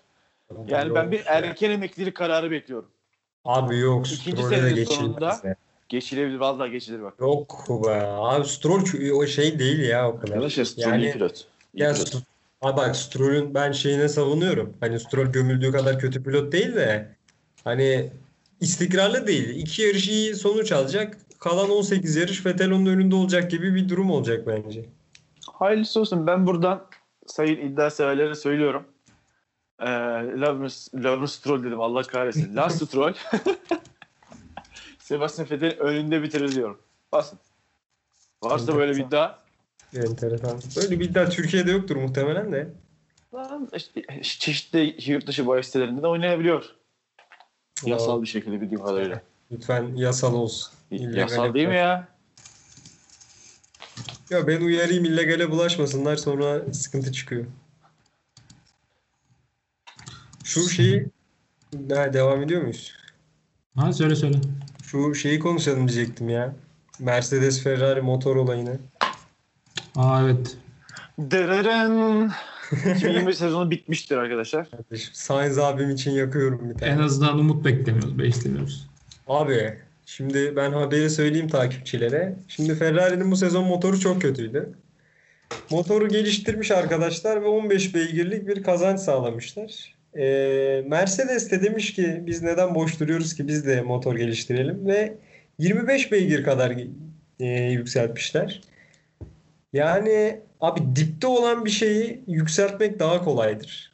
yani 0.68 0.96
ben 0.96 1.12
bir 1.12 1.22
erken 1.26 1.72
emeklilik 1.72 2.16
kararı 2.16 2.52
bekliyorum. 2.52 2.90
Abi 3.46 3.78
yok 3.78 4.12
İkinci 4.12 4.44
Stroll'e 4.44 4.70
geçilmez 4.70 4.88
sonunda-. 4.88 5.56
Geçilebilir 5.90 6.38
vallahi 6.38 6.72
geçilir 6.72 7.02
bak. 7.02 7.14
Yok 7.20 7.66
be. 7.86 8.02
Abi 8.06 8.48
Stroll 8.48 8.84
o 9.14 9.26
şey 9.28 9.60
değil 9.60 9.80
ya 9.80 10.10
o 10.10 10.20
kadar. 10.20 10.34
Arkadaşlar 10.34 10.64
Stroll 10.64 10.92
Yani- 10.92 11.04
iyi 11.04 11.14
pilot. 11.14 11.38
İyi 11.74 11.84
Ya 11.84 11.94
pilot. 11.94 12.16
Abi 12.62 12.78
bak 12.78 12.96
Stroll'ün 12.96 13.54
ben 13.54 13.72
şeyine 13.72 14.10
savunuyorum. 14.10 14.74
Hani 14.80 15.00
Stroll 15.00 15.26
gömüldüğü 15.26 15.72
kadar 15.72 16.00
kötü 16.00 16.24
pilot 16.24 16.52
değil 16.52 16.76
de 16.76 17.16
hani 17.64 18.10
istikrarlı 18.62 19.28
değil. 19.28 19.50
İki 19.50 19.82
yarış 19.82 20.08
iyi 20.08 20.36
sonuç 20.36 20.72
alacak. 20.72 21.18
Kalan 21.40 21.70
18 21.70 22.16
yarış 22.16 22.46
Vettel 22.46 22.72
onun 22.72 22.86
önünde 22.86 23.16
olacak 23.16 23.52
gibi 23.52 23.76
bir 23.76 23.90
durum 23.90 24.12
olacak 24.12 24.48
bence. 24.48 24.86
Hayırlısı 25.60 26.00
olsun. 26.00 26.28
Ben 26.28 26.48
buradan 26.48 26.86
sayın 27.26 27.58
iddia 27.58 27.90
severlere 27.90 28.36
söylüyorum. 28.36 28.88
Ee, 29.80 29.86
Lawrence, 30.42 31.28
Stroll 31.28 31.64
dedim 31.64 31.82
Allah 31.82 32.04
kahretsin. 32.04 32.56
Lars 32.56 32.84
Stroll 32.84 33.14
Sebastian 35.00 35.50
Vettel'in 35.50 35.78
önünde 35.78 36.24
bitirir 36.24 36.56
diyorum. 36.56 36.80
Basın. 37.12 37.40
Varsa 38.44 38.76
böyle 38.76 38.92
bir 38.96 39.06
iddia 39.06 39.36
Enteresan. 39.96 40.60
Böyle 40.78 41.00
bir 41.00 41.10
iddia 41.10 41.30
Türkiye'de 41.30 41.72
yoktur 41.72 41.96
muhtemelen 41.96 42.52
de. 42.52 42.70
İşte 43.74 44.02
çeşitli 44.22 45.12
yurt 45.12 45.28
dışı 45.28 45.48
bahis 45.48 45.66
sitelerinde 45.66 46.02
de 46.02 46.08
oynayabiliyor. 46.08 46.76
Yasal 47.86 48.22
bir 48.22 48.28
şekilde 48.28 48.62
bildiğim 48.62 48.84
kadarıyla. 48.84 49.22
Lütfen 49.52 49.96
yasal 49.96 50.34
olsun. 50.34 50.74
İllegal 50.92 51.18
Yasal 51.20 51.54
değil 51.54 51.68
mi 51.68 51.76
ya? 51.76 52.08
Ya 54.30 54.48
ben 54.48 54.62
uyarayım 54.62 55.06
illegale 55.06 55.52
bulaşmasınlar 55.52 56.16
sonra 56.16 56.74
sıkıntı 56.74 57.12
çıkıyor. 57.12 57.46
Şu 60.44 60.70
şeyi 60.70 61.08
ha, 61.90 62.14
devam 62.14 62.44
ediyor 62.44 62.62
muyuz? 62.62 62.94
Ha 63.76 63.94
söyle 63.94 64.16
söyle. 64.16 64.38
Şu 64.84 65.16
şeyi 65.16 65.40
konuşalım 65.40 65.88
diyecektim 65.88 66.30
ya. 66.30 66.56
Mercedes 67.00 67.64
Ferrari 67.64 68.02
motor 68.02 68.36
olayını. 68.36 68.78
Aa 69.96 70.22
evet. 70.22 70.58
Dırırın. 71.20 72.32
2020 72.72 73.36
sezonu 73.36 73.72
bitmiştir 73.72 74.18
arkadaşlar. 74.18 74.70
Kardeşim, 74.70 75.14
Sainz 75.14 75.58
abim 75.58 75.90
için 75.90 76.12
yakıyorum 76.12 76.70
bir 76.70 76.76
tane. 76.80 76.92
En 76.92 76.98
azından 76.98 77.40
umut 77.40 77.66
beklemiyoruz, 77.66 78.20
beslemiyoruz. 78.20 78.88
Abi 79.28 79.78
şimdi 80.08 80.56
ben 80.56 80.72
haberi 80.72 81.10
söyleyeyim 81.10 81.48
takipçilere. 81.48 82.36
Şimdi 82.48 82.76
Ferrari'nin 82.76 83.32
bu 83.32 83.36
sezon 83.36 83.66
motoru 83.66 84.00
çok 84.00 84.22
kötüydü. 84.22 84.70
Motoru 85.70 86.08
geliştirmiş 86.08 86.72
arkadaşlar 86.72 87.42
ve 87.42 87.48
15 87.48 87.96
beygirlik 87.96 88.48
bir 88.48 88.64
kazanç 88.64 89.00
sağlamışlar. 89.00 89.96
Ee, 90.18 90.84
Mercedes 90.88 91.52
de 91.52 91.64
demiş 91.64 91.94
ki 91.94 92.24
biz 92.26 92.42
neden 92.42 92.76
boş 92.76 93.00
duruyoruz 93.00 93.36
ki 93.36 93.48
biz 93.48 93.66
de 93.68 93.82
motor 93.82 94.16
geliştirelim 94.16 94.88
ve 94.88 95.18
25 95.60 96.12
beygir 96.12 96.44
kadar 96.44 96.78
e, 97.40 97.46
yükseltmişler. 97.48 98.62
Yani 99.74 100.40
abi 100.62 100.96
dipte 100.96 101.28
olan 101.28 101.66
bir 101.66 101.70
şeyi 101.70 102.24
yükseltmek 102.28 103.00
daha 103.00 103.24
kolaydır. 103.24 103.94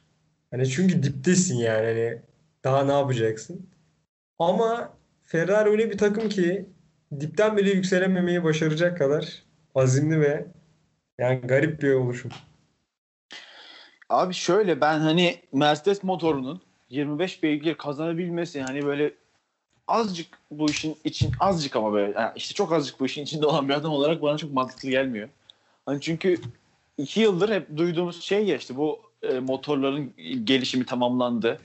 Hani 0.50 0.68
çünkü 0.70 1.02
diptesin 1.02 1.56
yani 1.56 1.86
hani 1.86 2.18
daha 2.64 2.84
ne 2.84 2.92
yapacaksın? 2.92 3.66
Ama 4.38 4.94
Ferrari 5.34 5.68
öyle 5.68 5.90
bir 5.90 5.98
takım 5.98 6.28
ki 6.28 6.66
dipten 7.20 7.56
bile 7.56 7.70
yükselememeyi 7.70 8.44
başaracak 8.44 8.98
kadar 8.98 9.42
azimli 9.74 10.20
ve 10.20 10.46
yani 11.18 11.40
garip 11.40 11.82
bir 11.82 11.92
oluşum. 11.92 12.30
Abi 14.08 14.34
şöyle 14.34 14.80
ben 14.80 14.98
hani 14.98 15.36
Mercedes 15.52 16.02
motorunun 16.02 16.60
25 16.90 17.42
beygir 17.42 17.74
kazanabilmesi 17.74 18.62
hani 18.62 18.84
böyle 18.84 19.14
azıcık 19.88 20.26
bu 20.50 20.70
işin 20.70 20.96
için 21.04 21.32
azıcık 21.40 21.76
ama 21.76 21.92
böyle 21.92 22.12
yani 22.20 22.32
işte 22.36 22.54
çok 22.54 22.72
azıcık 22.72 23.00
bu 23.00 23.06
işin 23.06 23.22
içinde 23.22 23.46
olan 23.46 23.68
bir 23.68 23.74
adam 23.74 23.92
olarak 23.92 24.22
bana 24.22 24.38
çok 24.38 24.52
mantıklı 24.52 24.90
gelmiyor. 24.90 25.28
Hani 25.86 26.00
çünkü 26.00 26.36
iki 26.98 27.20
yıldır 27.20 27.48
hep 27.48 27.76
duyduğumuz 27.76 28.22
şey 28.22 28.44
ya 28.44 28.56
işte 28.56 28.76
bu 28.76 29.00
e, 29.22 29.38
motorların 29.38 30.12
gelişimi 30.44 30.86
tamamlandı. 30.86 31.58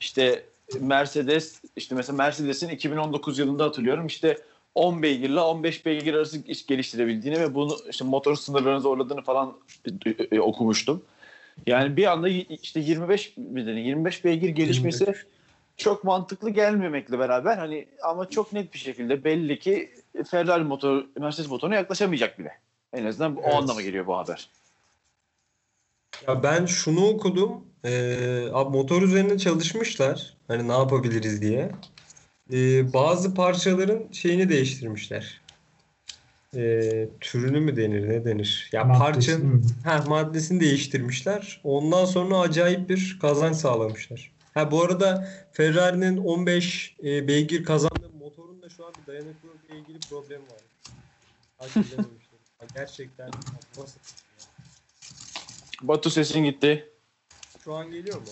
İşte 0.00 0.44
Mercedes 0.80 1.62
işte 1.76 1.94
mesela 1.94 2.16
Mercedes'in 2.16 2.68
2019 2.68 3.38
yılında 3.38 3.64
hatırlıyorum 3.64 4.06
işte 4.06 4.38
10 4.74 5.02
beygirle 5.02 5.40
15 5.40 5.86
beygir 5.86 6.14
arası 6.14 6.38
iş 6.46 6.66
geliştirebildiğini 6.66 7.40
ve 7.40 7.54
bunu 7.54 7.76
işte 7.90 8.04
motor 8.04 8.36
sınırlarını 8.36 8.80
zorladığını 8.80 9.22
falan 9.22 9.56
e, 10.30 10.40
okumuştum. 10.40 11.02
Yani 11.66 11.96
bir 11.96 12.06
anda 12.12 12.28
işte 12.28 12.80
25 12.80 13.34
bir 13.36 13.66
de 13.66 13.70
25 13.70 14.24
beygir 14.24 14.48
gelişmesi 14.48 15.04
25. 15.04 15.26
çok 15.76 16.04
mantıklı 16.04 16.50
gelmemekle 16.50 17.18
beraber 17.18 17.56
hani 17.56 17.88
ama 18.02 18.30
çok 18.30 18.52
net 18.52 18.74
bir 18.74 18.78
şekilde 18.78 19.24
belli 19.24 19.58
ki 19.58 19.90
Ferrari 20.30 20.64
motor 20.64 21.04
Mercedes 21.18 21.50
motoruna 21.50 21.74
yaklaşamayacak 21.74 22.38
bile. 22.38 22.52
En 22.92 23.04
azından 23.04 23.36
bu- 23.36 23.40
o 23.40 23.44
Evet. 23.44 23.54
anlama 23.54 23.82
geliyor 23.82 24.06
bu 24.06 24.16
haber. 24.18 24.48
Ya 26.28 26.42
ben 26.42 26.66
şunu 26.66 27.06
okudum. 27.06 27.64
Ee, 27.84 28.48
abi 28.52 28.76
motor 28.76 29.02
üzerine 29.02 29.38
çalışmışlar. 29.38 30.36
Hani 30.48 30.68
ne 30.68 30.72
yapabiliriz 30.72 31.42
diye. 31.42 31.70
Ee, 32.52 32.92
bazı 32.92 33.34
parçaların 33.34 34.12
şeyini 34.12 34.48
değiştirmişler. 34.48 35.40
Ee, 36.56 37.08
türünü 37.20 37.60
mü 37.60 37.76
denir 37.76 38.08
ne 38.08 38.24
denir? 38.24 38.70
Ya 38.72 38.84
Maddesi 38.84 39.00
parçanın? 39.00 39.64
Ha, 39.84 40.04
maddesini 40.08 40.60
değiştirmişler. 40.60 41.60
Ondan 41.64 42.04
sonra 42.04 42.38
acayip 42.38 42.88
bir 42.88 43.18
kazanç 43.20 43.56
sağlamışlar. 43.56 44.32
Ha 44.54 44.70
bu 44.70 44.82
arada 44.82 45.28
Ferrari'nin 45.52 46.16
15 46.16 46.96
e, 47.04 47.28
beygir 47.28 47.64
kazandığı 47.64 48.10
motorun 48.18 48.62
da 48.62 48.68
şu 48.68 48.86
an 48.86 48.92
bir 49.00 49.12
dayanıklılıkla 49.12 49.74
ilgili 49.74 49.98
problemi 50.10 50.42
var. 50.42 50.62
Gerçekten 52.74 53.30
basit. 53.78 54.25
Batu 55.82 56.10
sesin 56.10 56.44
gitti. 56.44 56.90
Şu 57.64 57.74
an 57.74 57.90
geliyor 57.90 58.16
mu? 58.16 58.26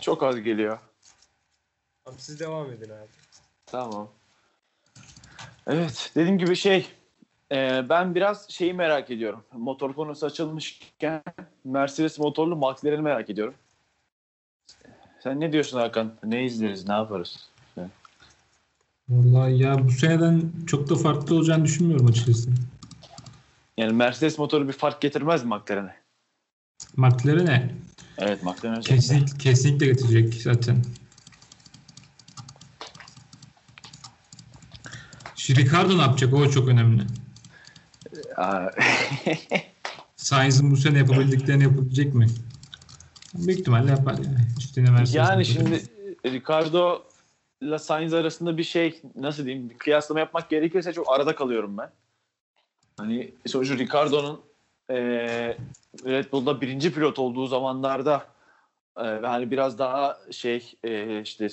Çok 0.00 0.22
az 0.22 0.40
geliyor. 0.40 0.78
Tamam, 2.04 2.18
siz 2.20 2.40
devam 2.40 2.72
edin 2.72 2.90
abi. 2.90 3.08
Tamam. 3.66 4.08
Evet 5.66 6.12
dediğim 6.14 6.38
gibi 6.38 6.56
şey 6.56 6.86
Ee, 7.52 7.84
ben 7.88 8.14
biraz 8.14 8.50
şeyi 8.50 8.74
merak 8.74 9.10
ediyorum. 9.10 9.44
Motor 9.52 9.94
konusu 9.94 10.26
açılmışken 10.26 11.22
Mercedes 11.64 12.18
motorlu 12.18 12.56
McLaren'i 12.56 13.02
merak 13.02 13.30
ediyorum. 13.30 13.54
Sen 15.22 15.40
ne 15.40 15.52
diyorsun 15.52 15.78
Hakan? 15.78 16.14
Ne 16.24 16.44
izleriz, 16.44 16.88
ne 16.88 16.94
yaparız? 16.94 17.48
Vallahi 19.08 19.62
ya 19.62 19.84
bu 19.84 19.90
seneden 19.90 20.52
çok 20.66 20.90
da 20.90 20.94
farklı 20.94 21.36
olacağını 21.36 21.64
düşünmüyorum 21.64 22.06
açıkçası. 22.06 22.50
Yani 23.76 23.92
Mercedes 23.92 24.38
motoru 24.38 24.68
bir 24.68 24.72
fark 24.72 25.00
getirmez 25.00 25.44
mi 25.44 25.48
McLaren'e? 25.54 26.03
McLaren'e 26.96 27.70
Evet 28.18 28.42
McLaren 28.42 28.78
özellikle. 28.78 29.38
kesinlikle, 29.38 29.86
getirecek 29.86 30.34
zaten. 30.34 30.82
Şimdi 35.36 35.60
Ricardo 35.60 35.98
ne 35.98 36.02
yapacak? 36.02 36.34
O 36.34 36.50
çok 36.50 36.68
önemli. 36.68 37.02
Aa, 38.36 38.66
Sainz'in 40.16 40.70
bu 40.70 40.76
sene 40.76 40.98
yapabildiklerini 40.98 41.62
yapabilecek 41.62 42.14
mi? 42.14 42.26
Büyük 43.34 43.60
ihtimalle 43.60 43.90
yapar 43.90 44.14
yani. 44.14 44.46
Üstüne 44.58 44.90
Mercedes 44.90 45.14
yani 45.14 45.44
şimdi 45.46 45.82
Ricardo 46.26 47.02
ile 47.60 47.78
Sainz 47.78 48.14
arasında 48.14 48.58
bir 48.58 48.64
şey 48.64 49.02
nasıl 49.14 49.44
diyeyim 49.44 49.70
bir 49.70 49.78
kıyaslama 49.78 50.20
yapmak 50.20 50.50
gerekirse 50.50 50.92
çok 50.92 51.12
arada 51.12 51.34
kalıyorum 51.34 51.78
ben. 51.78 51.90
Hani 52.96 53.34
sonuçta 53.46 53.78
Ricardo'nun 53.78 54.40
eee 54.90 55.58
Red 56.04 56.32
Bull'da 56.32 56.60
birinci 56.60 56.94
pilot 56.94 57.18
olduğu 57.18 57.46
zamanlarda 57.46 58.26
ve 58.98 59.26
hani 59.26 59.50
biraz 59.50 59.78
daha 59.78 60.18
şey 60.30 60.72
eee, 60.84 61.20
işte 61.20 61.48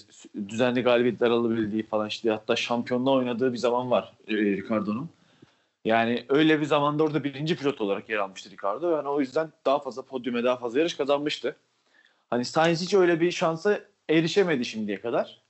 düzenli 0.50 0.82
galibiyetler 0.82 1.30
alabildiği 1.30 1.84
falan 1.84 2.08
işte 2.08 2.30
hatta 2.32 2.56
şampiyonluğa 2.56 3.14
oynadığı 3.14 3.54
bir 3.54 3.58
zaman 3.58 3.92
var 3.92 4.14
eee, 4.28 4.38
Ricardo'nun. 4.38 5.10
Yani 5.86 6.26
öyle 6.30 6.60
bir 6.62 6.66
zamanda 6.66 7.04
orada 7.04 7.24
birinci 7.24 7.56
pilot 7.56 7.82
olarak 7.82 8.10
yer 8.10 8.18
almıştı 8.18 8.50
Ricardo. 8.50 8.92
Yani 8.92 9.08
o 9.08 9.20
yüzden 9.20 9.52
daha 9.66 9.80
fazla 9.80 10.02
podyume 10.02 10.44
daha 10.44 10.58
fazla 10.58 10.80
yarış 10.80 10.94
kazanmıştı. 10.98 11.56
Hani 12.30 12.46
Sainz 12.46 12.82
hiç 12.82 12.94
öyle 12.94 13.20
bir 13.22 13.32
şansa 13.32 13.80
erişemedi 14.10 14.66
şimdiye 14.66 15.02
kadar. 15.02 15.42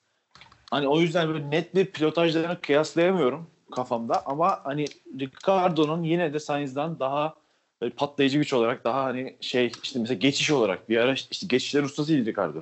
Hani 0.71 0.87
o 0.87 0.99
yüzden 0.99 1.27
böyle 1.27 1.49
net 1.51 1.75
bir 1.75 1.85
pilotajlarını 1.85 2.61
kıyaslayamıyorum 2.61 3.47
kafamda 3.71 4.25
ama 4.25 4.59
hani 4.63 4.85
Ricardo'nun 5.19 6.03
yine 6.03 6.33
de 6.33 6.39
Sainz'dan 6.39 6.99
daha 6.99 7.33
böyle 7.81 7.93
patlayıcı 7.93 8.37
güç 8.37 8.53
olarak 8.53 8.83
daha 8.83 9.03
hani 9.03 9.35
şey 9.41 9.71
işte 9.83 9.99
mesela 9.99 10.17
geçiş 10.17 10.51
olarak 10.51 10.89
bir 10.89 10.97
ara 10.97 11.13
işte 11.13 11.47
geçişler 11.47 11.83
ustasıydı 11.83 12.29
Ricardo. 12.29 12.61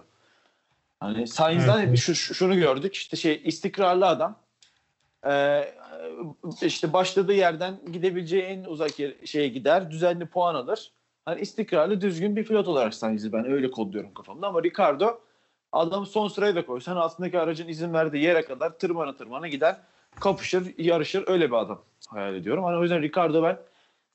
Hani 1.00 1.28
Sainz'dan 1.28 1.82
Evet, 1.82 1.98
şu, 1.98 2.16
şu- 2.16 2.34
şunu 2.34 2.56
gördük 2.56 2.96
işte 2.96 3.18
şey 3.18 3.42
istikrarlı 3.46 4.08
adam. 4.08 4.40
Ee, 5.28 5.74
işte 6.62 6.94
başladığı 6.94 7.34
yerden 7.34 7.80
gidebileceği 7.92 8.44
en 8.44 8.64
uzak 8.64 9.00
yer, 9.00 9.14
şeye 9.26 9.48
gider, 9.48 9.92
düzenli 9.92 10.26
puan 10.26 10.56
alır. 10.56 10.92
Hani 11.26 11.42
istikrarlı, 11.42 12.02
düzgün 12.02 12.36
bir 12.36 12.46
pilot 12.46 12.68
olarak 12.68 12.94
Sainz'i 12.94 13.34
ben 13.34 13.52
öyle 13.52 13.72
kodluyorum 13.72 14.14
kafamda. 14.14 14.48
Ama 14.48 14.64
Ricardo 14.64 15.20
adam 15.72 16.06
son 16.06 16.28
sıraya 16.28 16.56
da 16.56 16.66
koysan 16.66 16.96
altındaki 16.96 17.40
aracın 17.40 17.68
izin 17.68 17.94
verdiği 17.94 18.24
yere 18.24 18.42
kadar 18.42 18.78
tırmana 18.78 19.16
tırmana 19.16 19.48
gider. 19.48 19.78
Kapışır, 20.20 20.74
yarışır. 20.78 21.24
Öyle 21.28 21.48
bir 21.52 21.56
adam 21.56 21.82
hayal 22.08 22.36
ediyorum. 22.36 22.64
Hani 22.64 22.78
o 22.78 22.82
yüzden 22.82 23.02
Ricardo 23.02 23.44
ben 23.44 23.58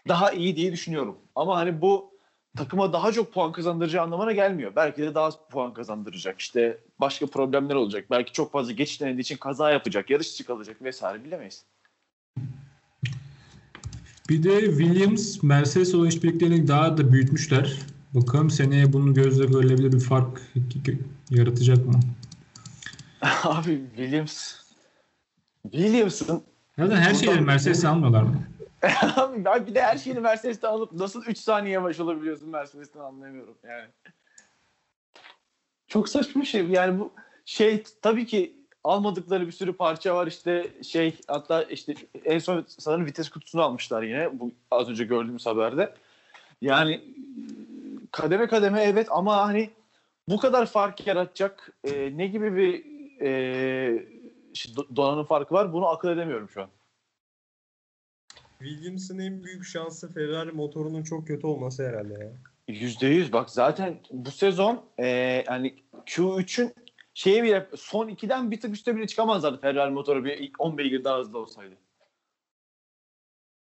daha 0.08 0.32
iyi 0.32 0.56
diye 0.56 0.72
düşünüyorum. 0.72 1.16
Ama 1.34 1.56
hani 1.56 1.80
bu 1.80 2.14
takıma 2.56 2.92
daha 2.92 3.12
çok 3.12 3.34
puan 3.34 3.52
kazandıracağı 3.52 4.04
anlamına 4.04 4.32
gelmiyor. 4.32 4.72
Belki 4.76 5.02
de 5.02 5.14
daha 5.14 5.26
az 5.26 5.38
puan 5.50 5.74
kazandıracak. 5.74 6.40
İşte 6.40 6.78
başka 7.00 7.26
problemler 7.26 7.74
olacak. 7.74 8.04
Belki 8.10 8.32
çok 8.32 8.52
fazla 8.52 8.72
geçiş 8.72 9.00
denediği 9.00 9.20
için 9.20 9.36
kaza 9.36 9.70
yapacak, 9.70 10.10
yarış 10.10 10.32
dışı 10.32 10.46
kalacak 10.46 10.82
vesaire 10.82 11.24
bilemeyiz. 11.24 11.64
Bir 14.28 14.42
de 14.42 14.60
Williams 14.60 15.42
Mercedes 15.42 15.94
olan 15.94 16.08
işbirliklerini 16.08 16.68
daha 16.68 16.96
da 16.96 17.12
büyütmüşler. 17.12 17.78
Bakalım 18.14 18.50
seneye 18.50 18.92
bunu 18.92 19.14
gözle 19.14 19.46
görülebilir 19.46 19.92
bir 19.92 20.00
fark 20.00 20.42
yaratacak 21.30 21.86
mı? 21.86 22.00
Abi 23.44 23.80
Williams 23.96 24.54
Williams'ın 25.62 26.42
Zaten 26.78 26.96
her 26.96 27.14
şeyleri 27.14 27.40
Mercedes'e 27.40 27.88
almıyorlar 27.88 28.22
mı? 28.22 28.42
Abi 29.46 29.66
bir 29.66 29.74
de 29.74 29.82
her 29.82 29.98
şeyini 29.98 30.20
Mercedes'ten 30.20 30.68
alıp 30.68 30.92
nasıl 30.92 31.24
3 31.24 31.38
saniye 31.38 31.74
yavaş 31.74 32.00
olabiliyorsun 32.00 32.48
Mercedes'ten 32.48 33.00
anlayamıyorum 33.00 33.56
yani. 33.68 33.88
Çok 35.88 36.08
saçma 36.08 36.42
bir 36.42 36.46
şey. 36.46 36.66
Yani 36.66 36.98
bu 36.98 37.12
şey 37.44 37.82
tabii 38.02 38.26
ki 38.26 38.56
almadıkları 38.84 39.46
bir 39.46 39.52
sürü 39.52 39.72
parça 39.72 40.14
var 40.14 40.26
işte 40.26 40.66
şey 40.82 41.16
hatta 41.28 41.62
işte 41.62 41.94
en 42.24 42.38
son 42.38 42.64
sanırım 42.68 43.06
vites 43.06 43.28
kutusunu 43.28 43.62
almışlar 43.62 44.02
yine 44.02 44.40
bu 44.40 44.50
az 44.70 44.88
önce 44.88 45.04
gördüğümüz 45.04 45.46
haberde. 45.46 45.94
Yani 46.62 47.04
kademe 48.10 48.46
kademe 48.46 48.82
evet 48.82 49.06
ama 49.10 49.36
hani 49.36 49.70
bu 50.28 50.38
kadar 50.38 50.66
fark 50.66 51.06
yaratacak 51.06 51.72
e, 51.84 52.16
ne 52.16 52.26
gibi 52.26 52.56
bir 52.56 52.84
e, 53.20 54.06
işte 54.52 54.72
do- 54.72 54.96
donanım 54.96 55.24
farkı 55.24 55.54
var 55.54 55.72
bunu 55.72 55.88
akıl 55.88 56.08
edemiyorum 56.08 56.48
şu 56.48 56.62
an. 56.62 56.68
Williams'ın 58.58 59.18
en 59.18 59.44
büyük 59.44 59.64
şansı 59.64 60.12
Ferrari 60.12 60.52
motorunun 60.52 61.02
çok 61.02 61.26
kötü 61.26 61.46
olması 61.46 61.88
herhalde 61.88 62.24
ya. 62.24 62.32
Yüzde 62.68 63.06
yüz 63.06 63.32
bak 63.32 63.50
zaten 63.50 64.00
bu 64.10 64.30
sezon 64.30 64.84
e, 64.98 65.06
yani 65.46 65.74
Q3'ün 66.06 66.74
şeyi 67.14 67.42
bile 67.42 67.68
son 67.76 68.08
2'den 68.08 68.50
bir 68.50 68.60
tık 68.60 68.74
üstte 68.74 68.96
bile 68.96 69.06
çıkamazlardı 69.06 69.60
Ferrari 69.60 69.90
motoru 69.90 70.24
bir 70.24 70.38
ilk 70.38 70.60
10 70.60 70.78
beygir 70.78 71.04
daha 71.04 71.18
hızlı 71.18 71.38
olsaydı. 71.38 71.74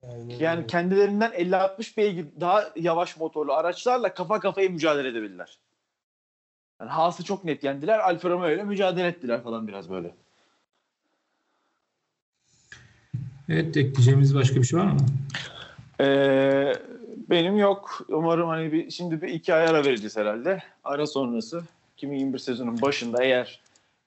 Aynen 0.03 0.39
Yani 0.39 0.67
kendilerinden 0.67 1.31
50-60 1.31 1.97
beygir 1.97 2.27
daha 2.41 2.73
yavaş 2.77 3.17
motorlu 3.17 3.53
araçlarla 3.53 4.15
kafa 4.15 4.41
kafaya 4.41 4.69
mücadele 4.69 5.09
edebilirler. 5.09 5.59
Yani 6.81 6.91
Haas'ı 6.91 7.25
çok 7.25 7.45
net 7.45 7.65
yendiler. 7.65 7.99
Alfa 7.99 8.31
Romeo 8.31 8.51
ile 8.51 8.65
mücadele 8.65 9.07
ettiler 9.07 9.43
falan 9.43 9.69
biraz 9.69 9.91
böyle. 9.91 10.15
Evet 13.53 13.77
ekleyeceğimiz 13.77 14.35
başka 14.35 14.57
bir 14.57 14.65
şey 14.65 14.81
var 14.81 14.93
mı? 14.93 15.01
Ee, 16.01 16.73
benim 17.31 17.59
yok. 17.59 18.07
Umarım 18.09 18.49
hani 18.49 18.73
bir, 18.73 18.91
şimdi 18.91 19.23
bir 19.23 19.29
iki 19.29 19.55
ay 19.55 19.67
ara 19.67 19.85
vereceğiz 19.85 20.17
herhalde. 20.17 20.63
Ara 20.85 21.07
sonrası 21.07 21.63
2021 21.97 22.39
sezonun 22.39 22.83
başında 22.83 23.25
eğer 23.25 23.61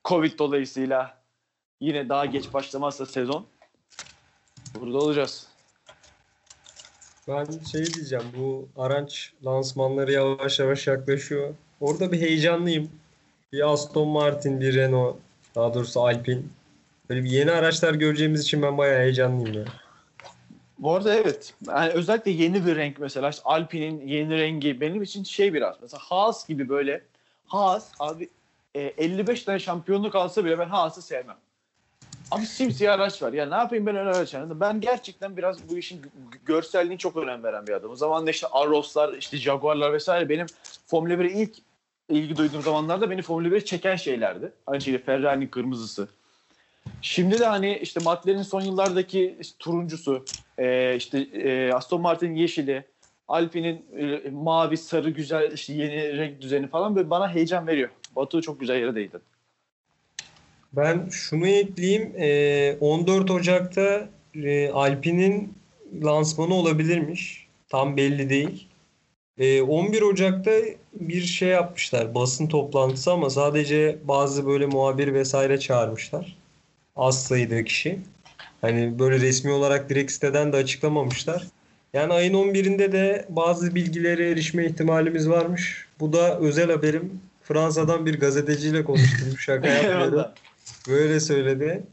Covid 0.06 0.40
dolayısıyla 0.40 1.18
yine 1.82 2.10
daha 2.10 2.26
geç 2.26 2.54
başlamazsa 2.54 3.06
sezon 3.06 3.46
burada 4.80 4.98
olacağız. 4.98 5.48
Ben 7.28 7.46
şey 7.72 7.86
diyeceğim 7.94 8.26
bu 8.38 8.68
araç 8.78 9.34
lansmanları 9.46 10.12
yavaş 10.12 10.60
yavaş 10.60 10.88
yaklaşıyor. 10.88 11.54
Orada 11.82 12.12
bir 12.12 12.22
heyecanlıyım. 12.22 12.90
Bir 13.54 13.72
Aston 13.72 14.08
Martin, 14.08 14.62
bir 14.62 14.76
Renault, 14.76 15.16
daha 15.56 15.74
doğrusu 15.74 16.02
Alpine. 16.02 16.42
Böyle 17.10 17.24
bir 17.24 17.30
yeni 17.30 17.52
araçlar 17.52 17.94
göreceğimiz 17.94 18.42
için 18.42 18.62
ben 18.62 18.78
bayağı 18.78 19.00
heyecanlıyım 19.00 19.54
ya. 19.54 19.66
Bu 20.80 20.96
arada 20.96 21.16
evet. 21.16 21.54
Yani 21.68 21.92
özellikle 21.92 22.32
yeni 22.32 22.66
bir 22.66 22.76
renk 22.76 23.00
mesela 23.00 23.30
işte 23.30 23.42
Alpine'in 23.46 24.08
yeni 24.08 24.38
rengi 24.40 24.82
benim 24.82 25.04
için 25.04 25.24
şey 25.24 25.54
biraz. 25.54 25.76
Mesela 25.82 26.02
Haas 26.04 26.48
gibi 26.48 26.70
böyle 26.70 27.02
Haas 27.48 27.92
abi 28.00 28.30
e, 28.76 28.82
55 28.82 29.44
tane 29.44 29.60
şampiyonluk 29.60 30.16
alsa 30.16 30.46
bile 30.46 30.60
ben 30.60 30.70
Haas'ı 30.70 31.02
sevmem. 31.02 31.36
Abi 32.32 32.46
simsiyah 32.46 32.94
araç 32.94 33.24
var. 33.24 33.34
Ya 33.34 33.46
ne 33.46 33.56
yapayım 33.56 33.86
ben 33.86 33.96
öyle 33.96 34.10
araç 34.10 34.34
yani. 34.34 34.60
Ben 34.60 34.82
gerçekten 34.82 35.38
biraz 35.38 35.70
bu 35.70 35.78
işin 35.78 36.02
g- 36.02 36.10
görselliğine 36.46 36.98
çok 36.98 37.18
önem 37.18 37.44
veren 37.44 37.68
bir 37.68 37.74
adamım. 37.74 37.92
O 37.92 37.96
zaman 37.96 38.28
da 38.28 38.32
işte 38.32 38.48
Arros'lar, 38.48 39.14
işte 39.14 39.38
Jaguar'lar 39.38 39.94
vesaire 39.94 40.30
benim 40.30 40.46
Formula 40.88 41.14
1'e 41.14 41.32
ilk 41.32 41.56
ilgi 42.10 42.38
duyduğum 42.38 42.62
zamanlarda 42.62 43.10
beni 43.10 43.22
Formula 43.22 43.48
1'e 43.48 43.66
çeken 43.66 43.96
şeylerdi. 43.96 44.52
Aynı 44.68 44.82
şekilde 44.82 45.04
Ferrari'nin 45.04 45.48
kırmızısı. 45.48 46.08
Şimdi 47.02 47.40
de 47.40 47.46
hani 47.46 47.78
işte 47.78 48.00
McLaren'in 48.00 48.42
son 48.42 48.62
yıllardaki 48.62 49.40
turuncusu, 49.60 50.28
e, 50.58 50.96
işte 50.96 51.20
e, 51.20 51.74
Aston 51.74 52.02
Martin'in 52.02 52.36
yeşili, 52.36 52.84
Alpine'in 53.28 53.86
e, 53.98 54.30
mavi, 54.30 54.78
sarı 54.78 55.10
güzel 55.10 55.52
işte 55.52 55.74
yeni 55.74 56.18
renk 56.18 56.42
düzeni 56.42 56.68
falan 56.68 56.96
böyle 56.96 57.10
bana 57.10 57.34
heyecan 57.34 57.68
veriyor. 57.68 57.90
Batu 58.16 58.42
çok 58.42 58.60
güzel 58.60 58.80
yere 58.80 58.96
değdi. 58.96 59.18
Ben 60.74 61.08
şunu 61.12 61.48
ekleyeyim. 61.48 62.14
Ee, 62.18 62.78
14 62.80 63.32
Ocak'ta 63.32 64.10
e, 64.36 64.70
Alpine'in 64.70 65.54
lansmanı 66.04 66.54
olabilirmiş. 66.54 67.48
Tam 67.70 67.98
belli 67.98 68.30
değil. 68.30 68.68
Ee, 69.38 69.62
11 69.62 70.02
Ocak'ta 70.02 70.52
bir 70.94 71.22
şey 71.22 71.50
yapmışlar. 71.50 72.16
Basın 72.16 72.48
toplantısı 72.48 73.12
ama 73.12 73.30
sadece 73.30 73.98
bazı 74.04 74.48
böyle 74.48 74.66
muhabir 74.66 75.14
vesaire 75.14 75.60
çağırmışlar. 75.60 76.45
Az 76.96 77.24
sayıda 77.24 77.64
kişi. 77.64 78.00
Hani 78.62 79.00
böyle 79.00 79.20
resmi 79.20 79.52
olarak 79.52 79.90
direkt 79.90 80.12
siteden 80.12 80.54
de 80.54 80.58
açıklamamışlar. 80.58 81.44
Yani 81.94 82.14
ayın 82.14 82.34
11'inde 82.34 82.92
de 82.92 83.26
bazı 83.30 83.76
bilgilere 83.76 84.30
erişme 84.30 84.66
ihtimalimiz 84.66 85.30
varmış. 85.30 85.86
Bu 86.00 86.14
da 86.14 86.40
özel 86.40 86.72
haberim. 86.72 87.22
Fransa'dan 87.44 88.06
bir 88.06 88.20
gazeteciyle 88.20 88.84
konuştum. 88.84 89.38
Şaka 89.40 89.68
yapmıyorum. 89.68 90.32
Böyle 90.88 91.20
söyledi. 91.20 91.84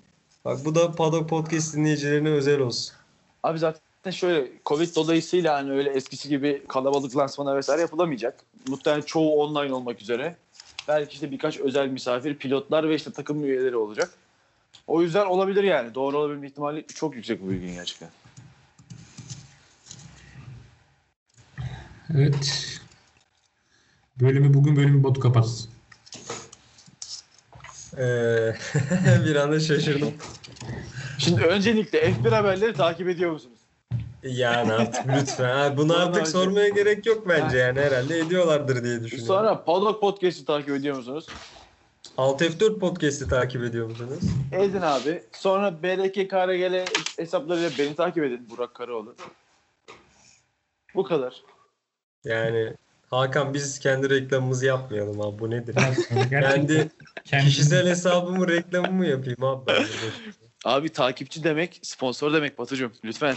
Bak 0.44 0.64
bu 0.64 0.74
da 0.74 0.92
Paddock 0.92 1.28
Podcast 1.28 1.76
dinleyicilerine 1.76 2.30
özel 2.30 2.60
olsun. 2.60 2.94
Abi 3.42 3.58
zaten 3.58 4.10
şöyle 4.10 4.48
Covid 4.66 4.96
dolayısıyla 4.96 5.54
hani 5.54 5.72
öyle 5.72 5.90
eskisi 5.90 6.28
gibi 6.28 6.62
kalabalık 6.68 7.16
lansmana 7.16 7.56
vesaire 7.56 7.80
yapılamayacak. 7.80 8.40
Muhtemelen 8.68 9.02
çoğu 9.02 9.34
online 9.34 9.74
olmak 9.74 10.02
üzere. 10.02 10.36
Belki 10.88 11.14
işte 11.14 11.30
birkaç 11.30 11.60
özel 11.60 11.88
misafir, 11.88 12.34
pilotlar 12.34 12.88
ve 12.88 12.94
işte 12.94 13.10
takım 13.12 13.44
üyeleri 13.44 13.76
olacak. 13.76 14.10
O 14.86 15.02
yüzden 15.02 15.26
olabilir 15.26 15.64
yani. 15.64 15.94
Doğru 15.94 16.18
olabilme 16.18 16.46
ihtimali 16.46 16.86
çok 16.86 17.14
yüksek 17.14 17.42
bu 17.42 17.50
bilginin 17.50 17.74
gerçekten. 17.74 18.08
Evet. 22.14 22.68
Bölümü 24.20 24.54
bugün 24.54 24.76
bölümü 24.76 25.04
Batu 25.04 25.20
kapatsın. 25.20 25.70
Ee, 27.98 28.54
bir 29.26 29.36
anda 29.36 29.60
şaşırdım. 29.60 30.14
Şimdi 31.18 31.42
öncelikle 31.42 31.98
F1 31.98 32.28
haberleri 32.28 32.74
takip 32.74 33.08
ediyor 33.08 33.32
musunuz? 33.32 33.58
Yani 34.22 34.72
artık 34.72 35.06
lütfen. 35.08 35.76
Bunu 35.76 35.92
Sonra 35.92 36.04
artık 36.04 36.28
sormaya 36.28 36.68
gerek 36.68 37.06
yok 37.06 37.28
bence 37.28 37.58
yani 37.58 37.80
herhalde 37.80 38.18
ediyorlardır 38.18 38.84
diye 38.84 39.02
düşünüyorum. 39.02 39.26
Sonra 39.26 39.64
Paddock 39.64 40.00
Podcast'ı 40.00 40.44
takip 40.44 40.70
ediyor 40.70 40.96
musunuz? 40.96 41.26
Alt 42.16 42.42
F4 42.42 42.78
podcast'i 42.78 43.28
takip 43.28 43.62
ediyor 43.62 43.86
musunuz? 43.86 44.20
Edin 44.52 44.80
abi. 44.80 45.22
Sonra 45.32 45.82
BRK 45.82 46.14
KRGL 46.30 46.84
hesaplarıyla 47.16 47.70
beni 47.78 47.94
takip 47.94 48.24
edin. 48.24 48.46
Burak 48.50 48.74
Karaoğlu. 48.74 49.16
Bu 50.94 51.04
kadar. 51.04 51.42
Yani 52.24 52.74
Hakan 53.10 53.54
biz 53.54 53.78
kendi 53.78 54.10
reklamımızı 54.10 54.66
yapmayalım 54.66 55.20
abi 55.20 55.38
bu 55.38 55.50
nedir? 55.50 55.74
Kendi 56.30 56.90
kişisel 57.44 57.88
hesabımı 57.88 58.48
reklamımı 58.48 59.06
yapayım 59.06 59.44
abi 59.44 59.66
ben. 59.66 59.84
Abi 60.64 60.88
takipçi 60.88 61.44
demek 61.44 61.80
sponsor 61.82 62.32
demek 62.32 62.58
Batucuğum. 62.58 62.92
Lütfen. 63.04 63.36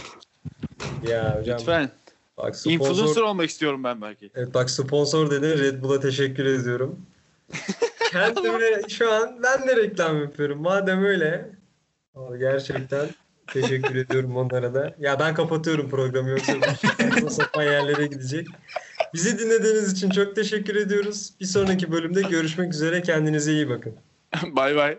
Ya 1.08 1.38
hocam 1.38 1.58
Lütfen. 1.58 1.90
bak 2.38 2.56
sponsor, 2.56 2.70
Influencer 2.70 3.22
olmak 3.22 3.50
istiyorum 3.50 3.84
ben 3.84 4.02
belki. 4.02 4.30
evet, 4.34 4.54
bak 4.54 4.70
sponsor 4.70 5.30
dedin 5.30 5.58
Red 5.58 5.82
Bull'a 5.82 6.00
teşekkür 6.00 6.46
ediyorum. 6.46 7.06
Kendime 8.12 8.88
şu 8.88 9.12
an 9.12 9.42
ben 9.42 9.68
de 9.68 9.76
reklam 9.76 10.20
yapıyorum. 10.20 10.62
Madem 10.62 11.04
öyle 11.04 11.50
Abi 12.16 12.38
gerçekten 12.38 13.08
teşekkür 13.46 13.94
ediyorum 13.96 14.36
onlara 14.36 14.74
da. 14.74 14.94
Ya 14.98 15.18
ben 15.18 15.34
kapatıyorum 15.34 15.90
programı 15.90 16.30
yoksa 16.30 16.52
sapan 17.30 17.62
yerlere 17.62 18.06
gidecek. 18.06 18.46
Bizi 19.14 19.38
dinlediğiniz 19.38 19.92
için 19.92 20.10
çok 20.10 20.36
teşekkür 20.36 20.76
ediyoruz. 20.76 21.32
Bir 21.40 21.46
sonraki 21.46 21.92
bölümde 21.92 22.22
görüşmek 22.22 22.72
üzere. 22.72 23.02
Kendinize 23.02 23.52
iyi 23.52 23.68
bakın. 23.68 23.96
Bay 24.56 24.76
bay. 24.76 24.98